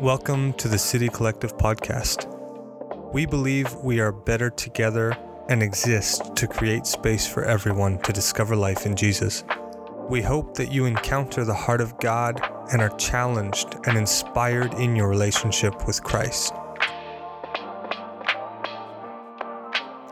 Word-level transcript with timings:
Welcome 0.00 0.54
to 0.54 0.66
the 0.66 0.76
City 0.76 1.08
Collective 1.08 1.56
podcast. 1.56 2.26
We 3.12 3.26
believe 3.26 3.72
we 3.76 4.00
are 4.00 4.10
better 4.10 4.50
together 4.50 5.16
and 5.48 5.62
exist 5.62 6.34
to 6.34 6.48
create 6.48 6.84
space 6.84 7.28
for 7.28 7.44
everyone 7.44 7.98
to 7.98 8.12
discover 8.12 8.56
life 8.56 8.86
in 8.86 8.96
Jesus. 8.96 9.44
We 10.10 10.20
hope 10.20 10.54
that 10.56 10.72
you 10.72 10.86
encounter 10.86 11.44
the 11.44 11.54
heart 11.54 11.80
of 11.80 11.96
God 12.00 12.40
and 12.72 12.82
are 12.82 12.96
challenged 12.96 13.76
and 13.86 13.96
inspired 13.96 14.74
in 14.74 14.96
your 14.96 15.08
relationship 15.08 15.86
with 15.86 16.02
Christ. 16.02 16.52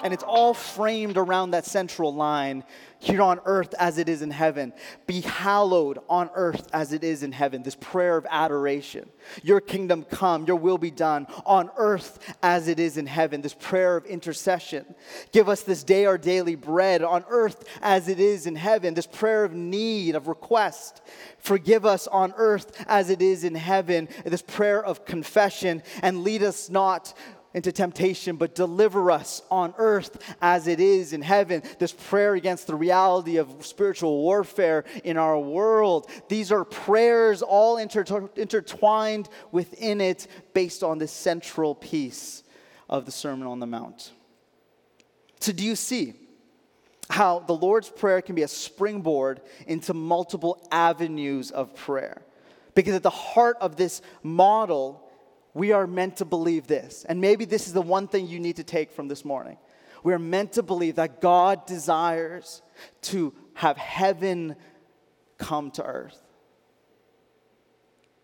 And 0.02 0.12
it's 0.12 0.24
all 0.24 0.54
framed 0.54 1.16
around 1.16 1.52
that 1.52 1.64
central 1.64 2.14
line 2.14 2.64
here 3.02 3.22
on 3.22 3.40
earth 3.44 3.74
as 3.78 3.98
it 3.98 4.08
is 4.08 4.22
in 4.22 4.30
heaven. 4.30 4.72
Be 5.06 5.20
hallowed 5.22 5.98
on 6.08 6.30
earth 6.34 6.68
as 6.72 6.92
it 6.92 7.02
is 7.02 7.22
in 7.22 7.32
heaven. 7.32 7.62
This 7.62 7.74
prayer 7.74 8.16
of 8.16 8.26
adoration. 8.30 9.08
Your 9.42 9.60
kingdom 9.60 10.04
come, 10.04 10.44
your 10.44 10.56
will 10.56 10.78
be 10.78 10.90
done 10.90 11.26
on 11.44 11.70
earth 11.76 12.36
as 12.42 12.68
it 12.68 12.78
is 12.78 12.96
in 12.96 13.06
heaven. 13.06 13.42
This 13.42 13.54
prayer 13.54 13.96
of 13.96 14.06
intercession. 14.06 14.94
Give 15.32 15.48
us 15.48 15.62
this 15.62 15.82
day 15.82 16.06
our 16.06 16.18
daily 16.18 16.54
bread 16.54 17.02
on 17.02 17.24
earth 17.28 17.64
as 17.80 18.08
it 18.08 18.20
is 18.20 18.46
in 18.46 18.54
heaven. 18.54 18.94
This 18.94 19.06
prayer 19.06 19.44
of 19.44 19.52
need, 19.52 20.14
of 20.14 20.28
request. 20.28 21.02
Forgive 21.38 21.84
us 21.84 22.06
on 22.06 22.32
earth 22.36 22.84
as 22.86 23.10
it 23.10 23.20
is 23.20 23.42
in 23.42 23.56
heaven. 23.56 24.08
This 24.24 24.42
prayer 24.42 24.84
of 24.84 25.04
confession 25.04 25.82
and 26.02 26.22
lead 26.22 26.42
us 26.42 26.70
not 26.70 27.14
into 27.54 27.72
temptation, 27.72 28.36
but 28.36 28.54
deliver 28.54 29.10
us 29.10 29.42
on 29.50 29.74
earth 29.78 30.34
as 30.40 30.66
it 30.66 30.80
is 30.80 31.12
in 31.12 31.22
heaven. 31.22 31.62
This 31.78 31.92
prayer 31.92 32.34
against 32.34 32.66
the 32.66 32.74
reality 32.74 33.36
of 33.36 33.64
spiritual 33.64 34.22
warfare 34.22 34.84
in 35.04 35.16
our 35.16 35.38
world. 35.38 36.10
These 36.28 36.52
are 36.52 36.64
prayers 36.64 37.42
all 37.42 37.76
inter- 37.76 38.30
intertwined 38.36 39.28
within 39.50 40.00
it 40.00 40.26
based 40.54 40.82
on 40.82 40.98
this 40.98 41.12
central 41.12 41.74
piece 41.74 42.42
of 42.88 43.06
the 43.06 43.12
Sermon 43.12 43.46
on 43.46 43.60
the 43.60 43.66
Mount. 43.66 44.12
So, 45.40 45.52
do 45.52 45.64
you 45.64 45.76
see? 45.76 46.14
How 47.10 47.40
the 47.40 47.52
Lord's 47.52 47.90
Prayer 47.90 48.22
can 48.22 48.34
be 48.34 48.42
a 48.42 48.48
springboard 48.48 49.42
into 49.66 49.92
multiple 49.92 50.66
avenues 50.70 51.50
of 51.50 51.74
prayer. 51.74 52.22
Because 52.74 52.94
at 52.94 53.02
the 53.02 53.10
heart 53.10 53.58
of 53.60 53.76
this 53.76 54.00
model 54.22 55.01
we 55.54 55.72
are 55.72 55.86
meant 55.86 56.16
to 56.18 56.24
believe 56.24 56.66
this. 56.66 57.04
And 57.08 57.20
maybe 57.20 57.44
this 57.44 57.66
is 57.66 57.72
the 57.72 57.82
one 57.82 58.08
thing 58.08 58.26
you 58.26 58.40
need 58.40 58.56
to 58.56 58.64
take 58.64 58.90
from 58.90 59.08
this 59.08 59.24
morning. 59.24 59.58
We 60.02 60.12
are 60.12 60.18
meant 60.18 60.52
to 60.54 60.62
believe 60.62 60.96
that 60.96 61.20
God 61.20 61.66
desires 61.66 62.62
to 63.02 63.34
have 63.54 63.76
heaven 63.76 64.56
come 65.38 65.70
to 65.72 65.84
earth. 65.84 66.18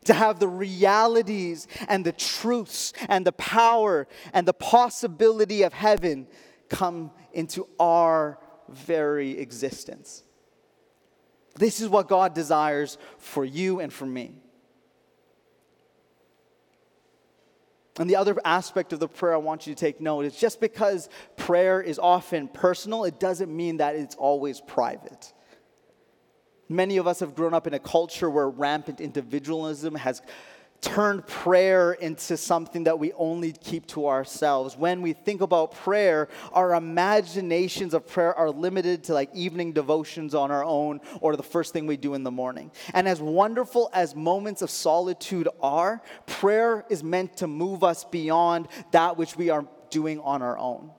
To 0.07 0.15
have 0.15 0.39
the 0.41 0.49
realities 0.49 1.69
and 1.87 2.05
the 2.05 2.13
truths 2.13 2.95
and 3.09 3.27
the 3.27 3.33
power 3.33 4.09
and 4.33 4.49
the 4.49 4.55
possibility 4.55 5.63
of 5.63 5.73
heaven 5.73 6.27
come 6.69 7.11
into 7.33 7.69
our 7.79 8.39
very 8.69 9.39
existence. 9.39 10.25
This 11.57 11.81
is 11.81 11.89
what 11.89 12.09
God 12.09 12.35
desires 12.35 12.99
for 13.19 13.45
you 13.45 13.81
and 13.81 13.93
for 13.93 14.07
me. 14.07 14.37
And 17.99 18.09
the 18.09 18.17
other 18.17 18.37
aspect 18.45 18.93
of 18.93 19.01
the 19.01 19.09
prayer 19.09 19.35
I 19.35 19.39
want 19.39 19.67
you 19.67 19.75
to 19.75 19.81
take 19.81 20.01
note 20.01 20.25
is 20.25 20.37
just 20.37 20.61
because 20.61 21.09
prayer 21.37 21.81
is 21.81 21.99
often 21.99 22.49
personal, 22.49 23.05
it 23.05 23.19
doesn't 23.19 23.55
mean 23.55 23.79
that 23.79 23.97
it's 23.97 24.15
always 24.15 24.61
private. 24.61 25.33
Many 26.69 26.99
of 26.99 27.07
us 27.07 27.21
have 27.21 27.35
grown 27.35 27.55
up 27.55 27.67
in 27.67 27.75
a 27.75 27.79
culture 27.79 28.31
where 28.31 28.49
rampant 28.49 29.01
individualism 29.01 29.95
has 29.97 30.23
turned 30.81 31.27
prayer 31.27 31.93
into 31.93 32.37
something 32.37 32.85
that 32.85 32.99
we 32.99 33.13
only 33.15 33.53
keep 33.53 33.87
to 33.89 34.07
ourselves. 34.07 34.77
When 34.77 35.03
we 35.03 35.13
think 35.13 35.41
about 35.41 35.75
prayer, 35.75 36.29
our 36.53 36.75
imaginations 36.75 37.95
of 37.95 38.07
prayer 38.07 38.35
are 38.35 38.51
limited 38.51 39.05
to 39.05 39.15
like 39.15 39.35
evening 39.35 39.73
devotions 39.73 40.35
on 40.35 40.51
our 40.51 40.65
own 40.65 41.01
or 41.21 41.37
the 41.37 41.43
first 41.43 41.73
thing 41.73 41.87
we 41.87 41.97
do 41.97 42.15
in 42.15 42.23
the 42.23 42.31
morning. 42.31 42.71
And 42.95 43.09
as 43.09 43.21
wonderful 43.21 43.91
as 43.93 44.15
moments 44.15 44.63
of 44.63 44.71
solitude 44.71 45.49
are, 45.61 46.01
prayer 46.27 46.85
is 46.89 47.03
meant 47.03 47.39
to 47.39 47.47
move 47.47 47.83
us 47.83 48.05
beyond 48.05 48.69
that 48.93 49.17
which 49.17 49.37
we 49.37 49.51
are 49.51 49.67
doing 49.91 50.21
on 50.21 50.43
our 50.43 50.57
own. 50.59 50.91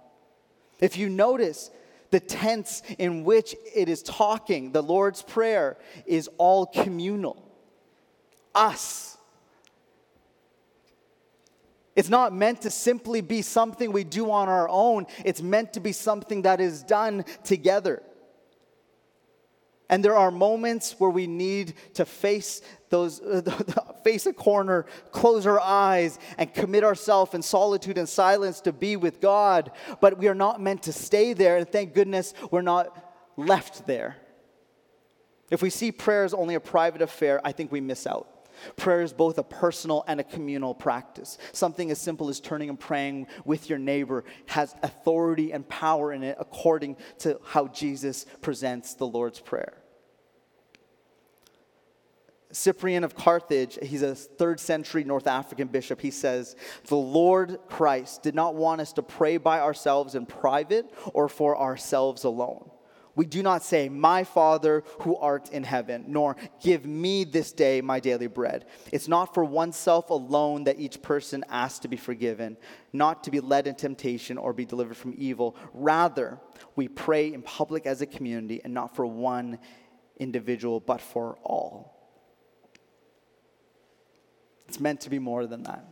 If 0.82 0.98
you 0.98 1.10
notice, 1.10 1.72
the 2.12 2.20
tense 2.20 2.82
in 2.98 3.24
which 3.24 3.56
it 3.76 3.88
is 3.88 4.02
talking, 4.02 4.72
the 4.72 4.82
Lord's 4.82 5.22
Prayer, 5.22 5.78
is 6.06 6.30
all 6.38 6.66
communal. 6.66 7.46
Us 8.56 9.09
it's 12.00 12.08
not 12.08 12.34
meant 12.34 12.62
to 12.62 12.72
simply 12.72 13.20
be 13.20 13.42
something 13.42 13.92
we 13.92 14.06
do 14.06 14.32
on 14.32 14.48
our 14.48 14.70
own, 14.70 15.06
it's 15.26 15.42
meant 15.42 15.74
to 15.74 15.82
be 15.82 15.92
something 15.92 16.44
that 16.44 16.62
is 16.62 16.82
done 16.82 17.26
together. 17.44 18.02
And 19.90 20.02
there 20.02 20.16
are 20.16 20.32
moments 20.32 20.96
where 20.98 21.10
we 21.10 21.28
need 21.28 21.74
to 21.96 22.06
face 22.06 22.62
those, 22.90 23.20
uh, 23.20 23.42
face 24.06 24.26
a 24.28 24.32
corner, 24.32 24.86
close 25.12 25.46
our 25.46 25.60
eyes, 25.60 26.20
and 26.38 26.54
commit 26.54 26.86
ourselves 26.86 27.34
in 27.34 27.42
solitude 27.42 27.98
and 27.98 28.08
silence 28.08 28.62
to 28.62 28.72
be 28.72 28.96
with 28.96 29.20
God. 29.20 29.70
But 30.00 30.18
we 30.18 30.30
are 30.30 30.36
not 30.36 30.62
meant 30.62 30.84
to 30.84 30.94
stay 30.94 31.34
there, 31.34 31.58
and 31.58 31.70
thank 31.70 31.94
goodness 31.94 32.34
we're 32.50 32.62
not 32.62 32.96
left 33.36 33.88
there. 33.88 34.16
If 35.52 35.62
we 35.62 35.70
see 35.70 35.92
prayer 35.92 36.24
as 36.24 36.34
only 36.34 36.56
a 36.56 36.62
private 36.62 37.02
affair, 37.02 37.42
I 37.44 37.52
think 37.52 37.74
we 37.74 37.82
miss 37.82 38.08
out. 38.08 38.39
Prayer 38.76 39.02
is 39.02 39.14
both 39.14 39.38
a 39.38 39.44
personal 39.44 40.04
and 40.08 40.20
a 40.20 40.24
communal 40.24 40.74
practice. 40.74 41.38
Something 41.52 41.92
as 41.92 42.00
simple 42.00 42.30
as 42.30 42.40
turning 42.40 42.70
and 42.70 42.80
praying 42.80 43.28
with 43.46 43.70
your 43.70 43.80
neighbor 43.80 44.24
has 44.48 44.76
authority 44.84 45.52
and 45.52 45.68
power 45.68 46.12
in 46.14 46.24
it 46.24 46.38
according 46.40 46.98
to 47.20 47.40
how 47.46 47.68
Jesus 47.68 48.26
presents 48.42 48.94
the 48.94 49.08
Lord's 49.08 49.40
Prayer. 49.40 49.80
Cyprian 52.52 53.04
of 53.04 53.16
Carthage, 53.16 53.78
he's 53.82 54.02
a 54.02 54.16
third 54.16 54.60
century 54.60 55.04
North 55.04 55.28
African 55.28 55.68
bishop. 55.68 56.02
He 56.02 56.10
says, 56.10 56.56
The 56.88 56.96
Lord 56.96 57.60
Christ 57.70 58.24
did 58.24 58.34
not 58.34 58.56
want 58.56 58.82
us 58.82 58.94
to 58.94 59.04
pray 59.04 59.38
by 59.38 59.60
ourselves 59.60 60.16
in 60.16 60.26
private 60.26 60.92
or 61.14 61.30
for 61.30 61.60
ourselves 61.60 62.24
alone. 62.24 62.72
We 63.20 63.26
do 63.26 63.44
not 63.44 63.64
say, 63.64 63.90
My 63.90 64.24
Father 64.24 64.82
who 65.00 65.18
art 65.18 65.50
in 65.50 65.66
heaven, 65.66 66.06
nor 66.08 66.38
give 66.62 66.86
me 66.86 67.26
this 67.26 67.52
day 67.52 67.82
my 67.82 68.00
daily 68.00 68.28
bread. 68.28 68.66
It's 68.94 69.10
not 69.10 69.34
for 69.34 69.44
oneself 69.44 70.10
alone 70.10 70.64
that 70.64 70.80
each 70.80 71.02
person 71.02 71.44
asks 71.50 71.80
to 71.80 71.90
be 71.90 71.98
forgiven, 71.98 72.56
not 72.94 73.26
to 73.26 73.30
be 73.30 73.42
led 73.42 73.68
in 73.68 73.76
temptation 73.76 74.38
or 74.38 74.54
be 74.54 74.64
delivered 74.64 74.96
from 74.96 75.14
evil. 75.18 75.58
Rather, 75.74 76.40
we 76.78 76.88
pray 76.88 77.34
in 77.34 77.42
public 77.42 77.86
as 77.86 78.02
a 78.02 78.06
community 78.06 78.62
and 78.64 78.74
not 78.74 78.96
for 78.96 79.06
one 79.06 79.60
individual, 80.18 80.80
but 80.80 81.02
for 81.02 81.38
all. 81.44 82.16
It's 84.70 84.80
meant 84.80 85.02
to 85.02 85.10
be 85.10 85.20
more 85.20 85.46
than 85.46 85.64
that. 85.64 85.84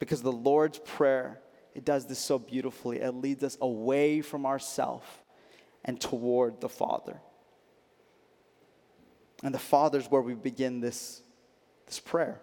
Because 0.00 0.20
the 0.20 0.32
Lord's 0.32 0.80
Prayer, 0.80 1.38
it 1.76 1.84
does 1.84 2.06
this 2.06 2.18
so 2.18 2.40
beautifully. 2.40 2.98
It 2.98 3.12
leads 3.14 3.44
us 3.44 3.56
away 3.60 4.20
from 4.20 4.46
ourselves 4.46 5.06
and 5.84 6.00
toward 6.00 6.60
the 6.60 6.68
Father. 6.68 7.20
And 9.42 9.54
the 9.54 9.58
Father 9.58 9.98
is 9.98 10.06
where 10.06 10.20
we 10.20 10.34
begin 10.34 10.80
this, 10.80 11.22
this 11.86 11.98
prayer. 11.98 12.40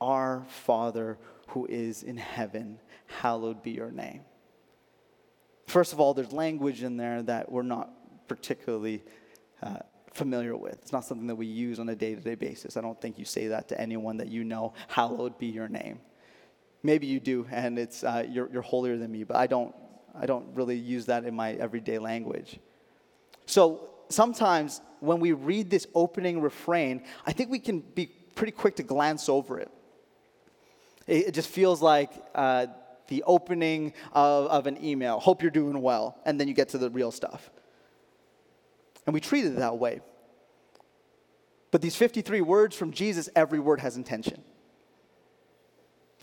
Our 0.00 0.44
Father 0.48 1.18
who 1.48 1.66
is 1.66 2.02
in 2.02 2.16
heaven, 2.16 2.80
hallowed 3.06 3.62
be 3.62 3.70
your 3.70 3.90
name. 3.90 4.22
First 5.66 5.92
of 5.92 6.00
all, 6.00 6.14
there's 6.14 6.32
language 6.32 6.82
in 6.82 6.96
there 6.96 7.22
that 7.22 7.50
we're 7.50 7.62
not 7.62 7.90
particularly 8.28 9.02
uh, 9.62 9.78
familiar 10.12 10.56
with. 10.56 10.74
It's 10.74 10.92
not 10.92 11.04
something 11.04 11.26
that 11.28 11.36
we 11.36 11.46
use 11.46 11.78
on 11.78 11.88
a 11.88 11.94
day 11.94 12.14
to 12.14 12.20
day 12.20 12.34
basis. 12.34 12.76
I 12.76 12.80
don't 12.80 13.00
think 13.00 13.18
you 13.18 13.24
say 13.24 13.48
that 13.48 13.68
to 13.68 13.80
anyone 13.80 14.16
that 14.18 14.28
you 14.28 14.44
know, 14.44 14.74
hallowed 14.88 15.38
be 15.38 15.46
your 15.46 15.68
name. 15.68 16.00
Maybe 16.82 17.06
you 17.06 17.18
do, 17.18 17.46
and 17.50 17.78
it's, 17.78 18.04
uh, 18.04 18.26
you're, 18.28 18.50
you're 18.52 18.62
holier 18.62 18.98
than 18.98 19.10
me, 19.10 19.24
but 19.24 19.36
I 19.36 19.46
don't 19.46 19.74
I 20.18 20.26
don't 20.26 20.46
really 20.54 20.76
use 20.76 21.06
that 21.06 21.24
in 21.24 21.34
my 21.34 21.52
everyday 21.52 21.98
language. 21.98 22.58
So 23.46 23.90
sometimes 24.08 24.80
when 25.00 25.20
we 25.20 25.32
read 25.32 25.70
this 25.70 25.86
opening 25.94 26.40
refrain, 26.40 27.02
I 27.26 27.32
think 27.32 27.50
we 27.50 27.58
can 27.58 27.80
be 27.80 28.06
pretty 28.34 28.52
quick 28.52 28.76
to 28.76 28.82
glance 28.82 29.28
over 29.28 29.58
it. 29.58 29.70
It, 31.06 31.32
just 31.32 31.48
feels 31.48 31.82
like 31.82 32.10
uh, 32.34 32.66
the 33.08 33.22
opening 33.24 33.92
of, 34.12 34.46
of 34.46 34.66
an 34.66 34.82
email. 34.82 35.20
Hope 35.20 35.42
you're 35.42 35.50
doing 35.50 35.82
well. 35.82 36.18
And 36.24 36.40
then 36.40 36.48
you 36.48 36.54
get 36.54 36.70
to 36.70 36.78
the 36.78 36.88
real 36.88 37.10
stuff. 37.10 37.50
And 39.06 39.12
we 39.12 39.20
treat 39.20 39.44
it 39.44 39.56
that 39.56 39.78
way. 39.78 40.00
But 41.70 41.82
these 41.82 41.96
53 41.96 42.40
words 42.40 42.74
from 42.76 42.92
Jesus, 42.92 43.28
every 43.36 43.58
word 43.58 43.80
has 43.80 43.96
intention. 43.96 44.42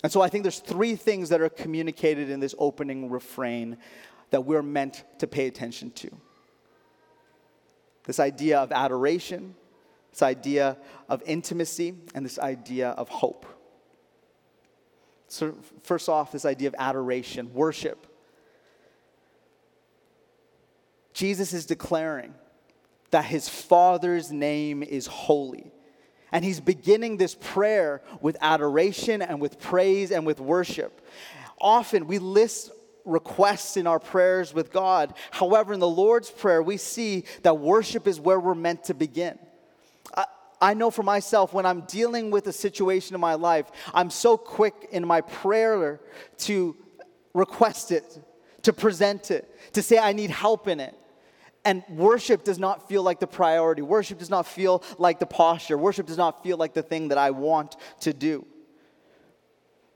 And 0.03 0.11
so 0.11 0.21
I 0.21 0.29
think 0.29 0.43
there's 0.43 0.59
three 0.59 0.95
things 0.95 1.29
that 1.29 1.41
are 1.41 1.49
communicated 1.49 2.29
in 2.29 2.39
this 2.39 2.55
opening 2.57 3.09
refrain 3.09 3.77
that 4.31 4.45
we're 4.45 4.63
meant 4.63 5.03
to 5.19 5.27
pay 5.27 5.47
attention 5.47 5.91
to. 5.91 6.09
This 8.05 8.19
idea 8.19 8.59
of 8.59 8.71
adoration, 8.71 9.55
this 10.11 10.21
idea 10.21 10.77
of 11.07 11.21
intimacy 11.25 11.95
and 12.15 12.25
this 12.25 12.39
idea 12.39 12.89
of 12.89 13.09
hope. 13.09 13.45
So, 15.27 15.55
first 15.83 16.09
off, 16.09 16.31
this 16.31 16.45
idea 16.45 16.67
of 16.67 16.75
adoration, 16.77 17.53
worship. 17.53 18.07
Jesus 21.13 21.53
is 21.53 21.65
declaring 21.65 22.33
that 23.11 23.25
his 23.25 23.47
Father's 23.47 24.31
name 24.31 24.81
is 24.83 25.07
holy. 25.07 25.71
And 26.31 26.45
he's 26.45 26.59
beginning 26.59 27.17
this 27.17 27.35
prayer 27.35 28.01
with 28.21 28.37
adoration 28.41 29.21
and 29.21 29.41
with 29.41 29.59
praise 29.59 30.11
and 30.11 30.25
with 30.25 30.39
worship. 30.39 31.01
Often 31.59 32.07
we 32.07 32.19
list 32.19 32.71
requests 33.05 33.77
in 33.77 33.87
our 33.87 33.99
prayers 33.99 34.53
with 34.53 34.71
God. 34.71 35.13
However, 35.31 35.73
in 35.73 35.79
the 35.79 35.87
Lord's 35.87 36.29
Prayer, 36.29 36.61
we 36.61 36.77
see 36.77 37.25
that 37.43 37.57
worship 37.57 38.07
is 38.07 38.19
where 38.19 38.39
we're 38.39 38.55
meant 38.55 38.85
to 38.85 38.93
begin. 38.93 39.37
I, 40.63 40.75
know 40.75 40.91
for 40.91 41.01
myself, 41.01 41.53
when 41.53 41.65
I'm 41.65 41.81
dealing 41.81 42.29
with 42.29 42.45
a 42.45 42.53
situation 42.53 43.15
in 43.15 43.21
my 43.21 43.33
life, 43.33 43.65
I'm 43.95 44.11
so 44.11 44.37
quick 44.37 44.89
in 44.91 45.07
my 45.07 45.21
prayer 45.21 45.99
to 46.39 46.75
request 47.33 47.91
it, 47.91 48.19
to 48.61 48.71
present 48.71 49.31
it, 49.31 49.73
to 49.73 49.81
say 49.81 49.97
I 49.97 50.13
need 50.13 50.29
help 50.29 50.67
in 50.67 50.79
it. 50.79 50.95
And 51.63 51.83
worship 51.89 52.43
does 52.43 52.57
not 52.57 52.87
feel 52.87 53.03
like 53.03 53.19
the 53.19 53.27
priority. 53.27 53.81
Worship 53.81 54.17
does 54.17 54.29
not 54.29 54.47
feel 54.47 54.83
like 54.97 55.19
the 55.19 55.25
posture. 55.25 55.77
Worship 55.77 56.07
does 56.07 56.17
not 56.17 56.43
feel 56.43 56.57
like 56.57 56.73
the 56.73 56.81
thing 56.81 57.09
that 57.09 57.17
I 57.17 57.31
want 57.31 57.77
to 58.01 58.13
do. 58.13 58.45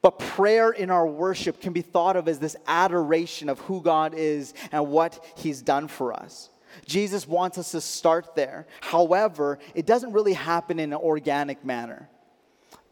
But 0.04 0.20
prayer 0.20 0.70
in 0.70 0.92
our 0.92 1.08
worship 1.08 1.60
can 1.60 1.74
be 1.74 1.82
thought 1.82 2.16
of 2.16 2.28
as 2.28 2.38
this 2.38 2.56
adoration 2.68 3.50
of 3.50 3.60
who 3.62 3.82
God 3.82 4.14
is 4.16 4.54
and 4.72 4.88
what 4.90 5.26
He's 5.36 5.64
done 5.64 5.88
for 5.88 6.14
us. 6.14 6.52
Jesus 6.86 7.28
wants 7.28 7.58
us 7.58 7.72
to 7.72 7.82
start 7.82 8.36
there. 8.36 8.68
However, 8.82 9.58
it 9.74 9.88
doesn't 9.88 10.12
really 10.12 10.34
happen 10.34 10.80
in 10.80 10.94
an 10.94 11.00
organic 11.00 11.66
manner. 11.66 12.08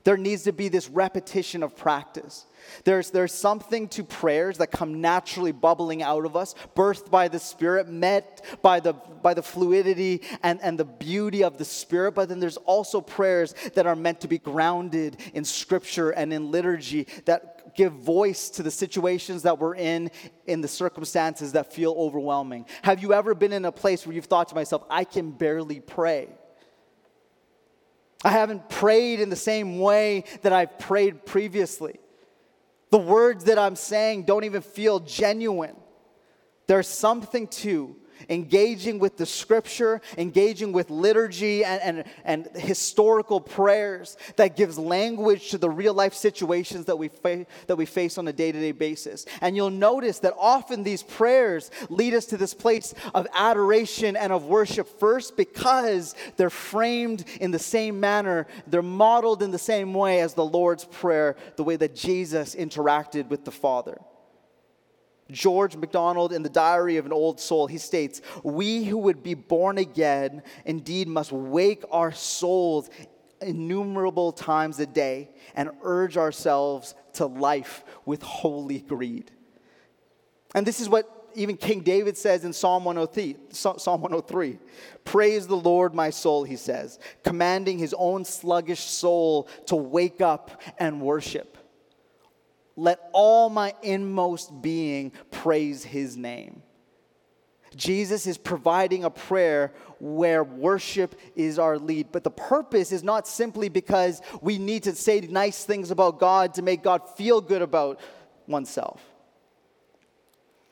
There 0.04 0.18
needs 0.18 0.44
to 0.44 0.52
be 0.52 0.68
this 0.68 0.90
repetition 0.90 1.64
of 1.64 1.78
practice. 1.78 2.46
There's, 2.84 3.10
there's 3.10 3.34
something 3.34 3.88
to 3.90 4.04
prayers 4.04 4.58
that 4.58 4.72
come 4.72 5.00
naturally 5.00 5.52
bubbling 5.54 6.04
out 6.04 6.26
of 6.26 6.36
us, 6.36 6.56
birthed 6.76 7.10
by 7.10 7.30
the 7.30 7.40
Spirit, 7.40 7.88
met 7.88 8.44
by 8.62 8.80
the, 8.80 8.94
by 8.94 9.34
the 9.34 9.42
fluidity 9.42 10.22
and, 10.42 10.60
and 10.62 10.78
the 10.78 10.86
beauty 10.86 11.44
of 11.44 11.58
the 11.58 11.66
Spirit. 11.66 12.16
But 12.16 12.30
then 12.30 12.40
there's 12.40 12.58
also 12.58 13.00
prayers 13.00 13.56
that 13.76 13.86
are 13.86 13.96
meant 13.96 14.22
to 14.22 14.28
be 14.28 14.40
grounded 14.40 15.18
in 15.34 15.46
Scripture 15.46 16.10
and 16.10 16.34
in 16.34 16.52
liturgy 16.52 17.08
that 17.26 17.76
give 17.76 17.94
voice 17.94 18.50
to 18.52 18.64
the 18.64 18.72
situations 18.72 19.44
that 19.44 19.58
we're 19.58 19.76
in, 19.76 20.12
in 20.46 20.62
the 20.62 20.68
circumstances 20.68 21.54
that 21.54 21.74
feel 21.74 21.94
overwhelming. 21.98 22.66
Have 22.82 23.02
you 23.02 23.14
ever 23.14 23.34
been 23.34 23.54
in 23.54 23.66
a 23.66 23.72
place 23.72 24.06
where 24.06 24.14
you've 24.14 24.26
thought 24.26 24.50
to 24.50 24.56
myself, 24.56 24.84
I 24.90 25.06
can 25.06 25.32
barely 25.32 25.80
pray? 25.80 26.28
I 28.24 28.32
haven't 28.32 28.70
prayed 28.70 29.20
in 29.20 29.30
the 29.30 29.36
same 29.36 29.80
way 29.80 30.24
that 30.42 30.54
I've 30.54 30.80
prayed 30.80 31.26
previously. 31.26 32.00
The 32.90 32.98
words 32.98 33.46
that 33.46 33.58
I'm 33.58 33.76
saying 33.76 34.24
don't 34.24 34.44
even 34.44 34.62
feel 34.62 35.00
genuine. 35.00 35.76
There's 36.68 36.88
something 36.88 37.48
to 37.48 37.96
engaging 38.30 39.00
with 39.00 39.18
the 39.18 39.26
scripture, 39.26 40.02
engaging 40.18 40.72
with 40.72 40.90
liturgy 40.90 41.64
and, 41.64 41.82
and, 41.82 42.04
and 42.24 42.48
historical 42.56 43.40
prayers 43.42 44.18
that 44.36 44.56
gives 44.56 44.78
language 44.78 45.50
to 45.50 45.58
the 45.58 45.70
real 45.70 45.94
life 45.94 46.14
situations 46.14 46.86
that 46.86 46.98
we, 46.98 47.08
fa- 47.08 47.46
that 47.68 47.76
we 47.76 47.86
face 47.86 48.18
on 48.18 48.28
a 48.28 48.34
day 48.34 48.52
to 48.52 48.60
day 48.60 48.72
basis. 48.72 49.26
And 49.42 49.56
you'll 49.56 49.70
notice 49.70 50.20
that 50.20 50.34
often 50.38 50.84
these 50.84 51.04
prayers 51.04 51.72
lead 51.90 52.14
us 52.14 52.26
to 52.26 52.38
this 52.38 52.54
place 52.54 52.94
of 53.14 53.28
adoration 53.34 54.16
and 54.16 54.32
of 54.32 54.46
worship 54.46 55.00
first 55.00 55.38
because 55.38 56.16
they're 56.38 56.50
framed 56.50 57.26
in 57.42 57.52
the 57.52 57.60
same 57.60 58.00
manner, 58.00 58.48
they're 58.68 58.82
modeled 58.82 59.44
in 59.44 59.52
the 59.52 59.58
same 59.58 59.94
way 59.94 60.22
as 60.22 60.34
the 60.34 60.46
Lord's 60.46 60.86
Prayer, 60.86 61.36
the 61.56 61.64
way 61.64 61.76
that 61.76 61.96
Jesus 61.96 62.56
interacted 62.56 63.30
with 63.30 63.46
the 63.46 63.52
Father. 63.52 64.00
George 65.32 65.76
MacDonald 65.76 66.34
in 66.34 66.44
the 66.44 66.50
Diary 66.50 66.98
of 66.98 67.06
an 67.06 67.14
Old 67.14 67.40
Soul, 67.40 67.68
he 67.68 67.78
states, 67.78 68.22
We 68.44 68.84
who 68.84 68.98
would 68.98 69.24
be 69.24 69.34
born 69.34 69.78
again 69.78 70.44
indeed 70.66 71.08
must 71.08 71.32
wake 71.32 71.84
our 71.92 72.12
souls 72.12 72.90
innumerable 73.42 74.32
times 74.32 74.80
a 74.80 74.86
day 74.86 75.30
and 75.56 75.70
urge 75.82 76.18
ourselves 76.18 76.96
to 77.14 77.26
life 77.26 77.84
with 78.06 78.22
holy 78.22 78.80
greed. 78.80 79.32
And 80.56 80.66
this 80.66 80.80
is 80.80 80.90
what 80.90 81.10
even 81.36 81.58
King 81.58 81.82
David 81.82 82.18
says 82.18 82.46
in 82.46 82.54
Psalm 82.54 82.86
103, 82.86 83.38
Psalm 83.52 84.02
103. 84.02 84.60
Praise 85.04 85.48
the 85.48 85.56
Lord, 85.56 85.94
my 85.94 86.10
soul, 86.10 86.44
he 86.44 86.56
says, 86.56 87.00
commanding 87.24 87.80
his 87.80 87.94
own 87.98 88.24
sluggish 88.24 88.82
soul 88.82 89.48
to 89.66 89.76
wake 89.76 90.22
up 90.22 90.62
and 90.78 91.02
worship. 91.02 91.58
Let 92.76 93.10
all 93.14 93.50
my 93.50 93.74
inmost 93.82 94.62
being 94.62 95.12
praise 95.32 95.84
his 95.84 96.18
name. 96.18 96.64
Jesus 97.76 98.28
is 98.28 98.38
providing 98.38 99.04
a 99.04 99.10
prayer 99.10 99.74
where 100.00 100.44
worship 100.44 101.16
is 101.36 101.58
our 101.58 101.78
lead. 101.78 102.12
But 102.12 102.24
the 102.24 102.32
purpose 102.32 102.92
is 102.92 103.04
not 103.04 103.28
simply 103.28 103.70
because 103.70 104.22
we 104.42 104.58
need 104.58 104.84
to 104.84 104.96
say 104.96 105.22
nice 105.22 105.66
things 105.66 105.92
about 105.92 106.20
God 106.20 106.54
to 106.56 106.62
make 106.62 106.84
God 106.84 107.02
feel 107.16 107.42
good 107.42 107.62
about 107.62 108.00
oneself. 108.48 109.02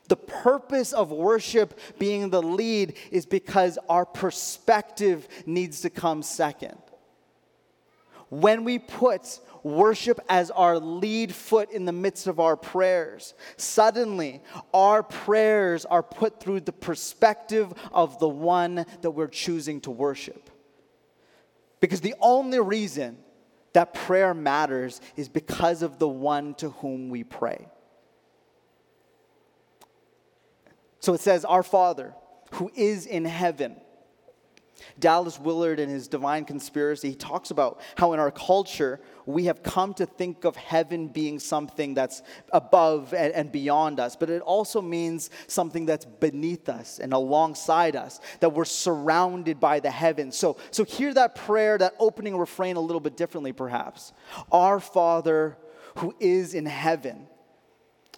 The 0.08 0.16
purpose 0.16 0.92
of 0.92 1.10
worship 1.10 1.78
being 1.98 2.30
the 2.30 2.42
lead 2.42 2.94
is 3.10 3.24
because 3.24 3.78
our 3.88 4.04
perspective 4.04 5.26
needs 5.46 5.80
to 5.82 5.90
come 5.90 6.22
second. 6.22 6.76
When 8.32 8.64
we 8.64 8.78
put 8.78 9.40
worship 9.62 10.18
as 10.26 10.50
our 10.50 10.78
lead 10.78 11.34
foot 11.34 11.70
in 11.70 11.84
the 11.84 11.92
midst 11.92 12.26
of 12.26 12.40
our 12.40 12.56
prayers. 12.56 13.34
Suddenly, 13.58 14.42
our 14.72 15.02
prayers 15.02 15.84
are 15.84 16.02
put 16.02 16.40
through 16.40 16.60
the 16.60 16.72
perspective 16.72 17.72
of 17.92 18.18
the 18.18 18.28
one 18.28 18.86
that 19.02 19.10
we're 19.10 19.28
choosing 19.28 19.82
to 19.82 19.90
worship. 19.90 20.48
Because 21.78 22.00
the 22.00 22.14
only 22.20 22.58
reason 22.58 23.18
that 23.74 23.92
prayer 23.92 24.32
matters 24.32 25.02
is 25.14 25.28
because 25.28 25.82
of 25.82 25.98
the 25.98 26.08
one 26.08 26.54
to 26.54 26.70
whom 26.70 27.10
we 27.10 27.24
pray. 27.24 27.68
So 31.00 31.12
it 31.12 31.20
says, 31.20 31.44
Our 31.44 31.62
Father, 31.62 32.14
who 32.52 32.70
is 32.74 33.04
in 33.04 33.26
heaven 33.26 33.76
Dallas 34.98 35.38
Willard, 35.38 35.80
in 35.80 35.88
his 35.88 36.08
Divine 36.08 36.44
Conspiracy, 36.44 37.10
he 37.10 37.14
talks 37.14 37.50
about 37.50 37.80
how 37.96 38.12
in 38.12 38.20
our 38.20 38.30
culture 38.30 39.00
we 39.26 39.44
have 39.44 39.62
come 39.62 39.94
to 39.94 40.06
think 40.06 40.44
of 40.44 40.56
heaven 40.56 41.08
being 41.08 41.38
something 41.38 41.94
that's 41.94 42.22
above 42.52 43.14
and, 43.14 43.32
and, 43.34 43.52
beyond 43.52 44.00
us, 44.00 44.16
but 44.16 44.30
it 44.30 44.42
also 44.42 44.80
means 44.80 45.30
something 45.46 45.86
that's 45.86 46.04
beneath 46.04 46.68
us 46.68 46.98
and 46.98 47.12
alongside 47.12 47.94
us, 47.94 48.20
that 48.40 48.52
we're 48.52 48.64
surrounded 48.64 49.60
by 49.60 49.78
the 49.78 49.90
heavens. 49.90 50.36
So, 50.36 50.56
so 50.70 50.84
hear 50.84 51.14
that 51.14 51.34
prayer, 51.34 51.78
that 51.78 51.94
opening 51.98 52.36
refrain 52.36 52.76
a 52.76 52.80
little 52.80 53.00
bit 53.00 53.16
differently, 53.16 53.52
perhaps. 53.52 54.12
Our 54.50 54.80
Father 54.80 55.56
who 55.96 56.14
is 56.20 56.54
in 56.54 56.66
heaven. 56.66 57.26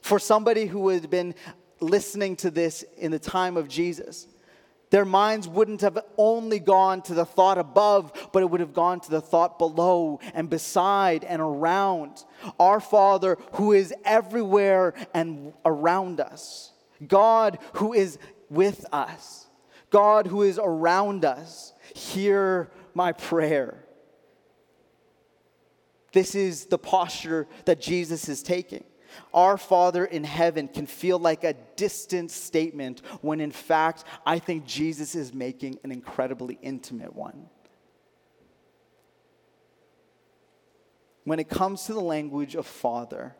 For 0.02 0.18
somebody 0.18 0.66
who 0.66 0.88
had 0.88 1.10
been 1.10 1.34
listening 1.80 2.36
to 2.36 2.50
this 2.50 2.84
in 2.96 3.10
the 3.10 3.18
time 3.18 3.56
of 3.56 3.68
Jesus, 3.68 4.26
their 4.94 5.04
minds 5.04 5.48
wouldn't 5.48 5.80
have 5.80 5.98
only 6.16 6.60
gone 6.60 7.02
to 7.02 7.14
the 7.14 7.24
thought 7.24 7.58
above, 7.58 8.28
but 8.32 8.44
it 8.44 8.46
would 8.48 8.60
have 8.60 8.72
gone 8.72 9.00
to 9.00 9.10
the 9.10 9.20
thought 9.20 9.58
below 9.58 10.20
and 10.34 10.48
beside 10.48 11.24
and 11.24 11.42
around. 11.42 12.24
Our 12.60 12.78
Father 12.78 13.36
who 13.54 13.72
is 13.72 13.92
everywhere 14.04 14.94
and 15.12 15.52
around 15.64 16.20
us. 16.20 16.70
God 17.08 17.58
who 17.72 17.92
is 17.92 18.20
with 18.48 18.86
us. 18.92 19.48
God 19.90 20.28
who 20.28 20.42
is 20.42 20.60
around 20.62 21.24
us. 21.24 21.72
Hear 21.96 22.70
my 22.94 23.10
prayer. 23.10 23.84
This 26.12 26.36
is 26.36 26.66
the 26.66 26.78
posture 26.78 27.48
that 27.64 27.80
Jesus 27.80 28.28
is 28.28 28.44
taking. 28.44 28.84
Our 29.32 29.56
Father 29.56 30.04
in 30.04 30.24
heaven 30.24 30.68
can 30.68 30.86
feel 30.86 31.18
like 31.18 31.44
a 31.44 31.54
distant 31.76 32.30
statement 32.30 33.02
when 33.20 33.40
in 33.40 33.50
fact 33.50 34.04
I 34.24 34.38
think 34.38 34.64
Jesus 34.66 35.14
is 35.14 35.32
making 35.32 35.78
an 35.84 35.92
incredibly 35.92 36.58
intimate 36.62 37.14
one. 37.14 37.46
When 41.24 41.38
it 41.38 41.48
comes 41.48 41.84
to 41.84 41.94
the 41.94 42.00
language 42.00 42.54
of 42.54 42.66
Father, 42.66 43.34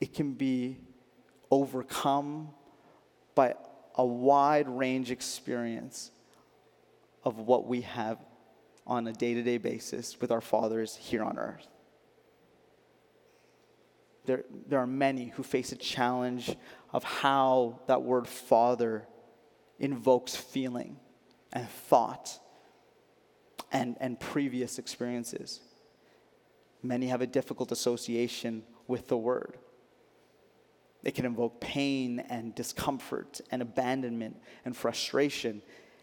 it 0.00 0.14
can 0.14 0.34
be 0.34 0.78
overcome 1.50 2.50
by 3.34 3.54
a 3.96 4.04
wide 4.04 4.68
range 4.68 5.10
experience 5.10 6.10
of 7.24 7.38
what 7.38 7.66
we 7.66 7.80
have 7.82 8.18
on 8.86 9.06
a 9.06 9.12
day 9.12 9.34
to 9.34 9.42
day 9.42 9.58
basis 9.58 10.20
with 10.20 10.30
our 10.30 10.40
fathers 10.40 10.96
here 10.96 11.22
on 11.22 11.38
earth 11.38 11.69
there, 14.26 14.44
there 14.68 14.78
are 14.78 14.86
many 14.86 15.28
who 15.28 15.42
face 15.42 15.72
a 15.72 15.76
challenge 15.76 16.56
of 16.92 17.04
how 17.04 17.80
that 17.86 18.02
word 18.02 18.26
father 18.26 19.06
invokes 19.78 20.36
feeling 20.36 20.96
and 21.52 21.68
thought. 21.68 22.38
and, 23.72 23.96
and 24.00 24.18
previous 24.18 24.78
experiences. 24.78 25.60
Many 26.82 27.06
have 27.06 27.20
a 27.20 27.26
difficult 27.26 27.70
association 27.72 28.64
with 28.88 29.06
the 29.06 29.16
word. 29.16 29.58
It 31.04 31.14
can 31.14 31.24
invoke 31.24 31.60
pain 31.60 32.20
and 32.28 32.54
discomfort 32.54 33.40
and 33.50 33.62
abandonment 33.62 34.36
and 34.64 34.76
frustration. 34.76 35.62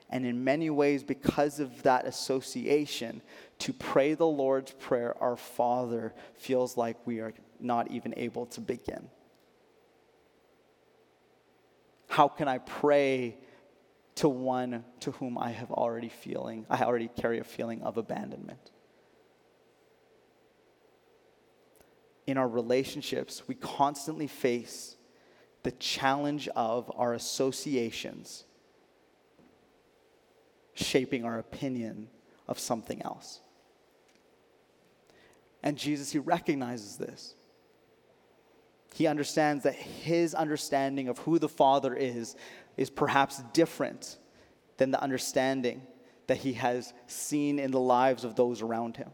And 0.10 0.26
in 0.26 0.44
many 0.44 0.70
ways, 0.70 1.04
because 1.04 1.60
of 1.60 1.84
that 1.84 2.06
association, 2.06 3.22
to 3.60 3.74
pray 3.74 4.14
the 4.14 4.26
Lord's 4.26 4.72
Prayer, 4.72 5.14
our 5.22 5.36
Father, 5.36 6.14
feels 6.36 6.78
like 6.78 7.06
we 7.06 7.20
are 7.20 7.34
not 7.60 7.92
even 7.92 8.14
able 8.18 8.46
to 8.48 8.62
begin. 8.62 9.10
How 12.08 12.28
can 12.28 12.48
I 12.48 12.58
pray 12.60 13.38
to 14.16 14.30
one 14.30 14.84
to 15.02 15.12
whom 15.12 15.38
I 15.38 15.52
have 15.52 15.72
already 15.72 16.10
feeling, 16.10 16.66
I 16.70 16.84
already 16.84 17.10
carry 17.10 17.40
a 17.40 17.44
feeling 17.44 17.84
of 17.84 17.98
abandonment? 17.98 18.72
in 22.28 22.38
our 22.38 22.48
relationships, 22.48 23.48
we 23.48 23.56
constantly 23.56 24.28
face 24.28 24.98
the 25.64 25.72
challenge 25.72 26.50
of 26.50 26.92
our 26.96 27.14
associations 27.14 28.44
shaping 30.74 31.26
our 31.26 31.40
opinion 31.40 32.10
of 32.48 32.60
something 32.60 33.02
else. 33.02 33.40
And 35.64 35.78
Jesus, 35.78 36.12
he 36.12 36.20
recognizes 36.20 36.98
this. 36.98 37.34
He 38.98 39.06
understands 39.06 39.62
that 39.66 39.75
his 39.75 40.34
understanding 40.34 41.08
of 41.08 41.20
who 41.20 41.38
the 41.38 41.48
Father 41.48 41.94
is 41.94 42.36
is 42.77 42.89
perhaps 42.89 43.44
different 43.54 44.18
than 44.77 44.89
the 44.89 45.00
understanding 45.00 45.84
that 46.25 46.38
he 46.38 46.54
has 46.54 46.96
seen 47.06 47.60
in 47.60 47.70
the 47.70 47.80
lives 47.80 48.24
of 48.24 48.34
those 48.34 48.63
around 48.63 48.98
him. 48.98 49.12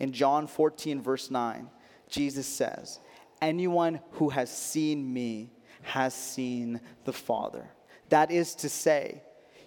In 0.00 0.12
John 0.12 0.48
14, 0.48 1.00
verse 1.00 1.30
9, 1.30 1.70
Jesus 2.08 2.48
says, 2.48 2.98
Anyone 3.40 4.00
who 4.14 4.30
has 4.30 4.50
seen 4.50 5.12
me 5.12 5.52
has 5.82 6.12
seen 6.12 6.80
the 7.04 7.12
Father. 7.12 7.70
That 8.08 8.32
is 8.32 8.56
to 8.56 8.68
say, 8.68 9.22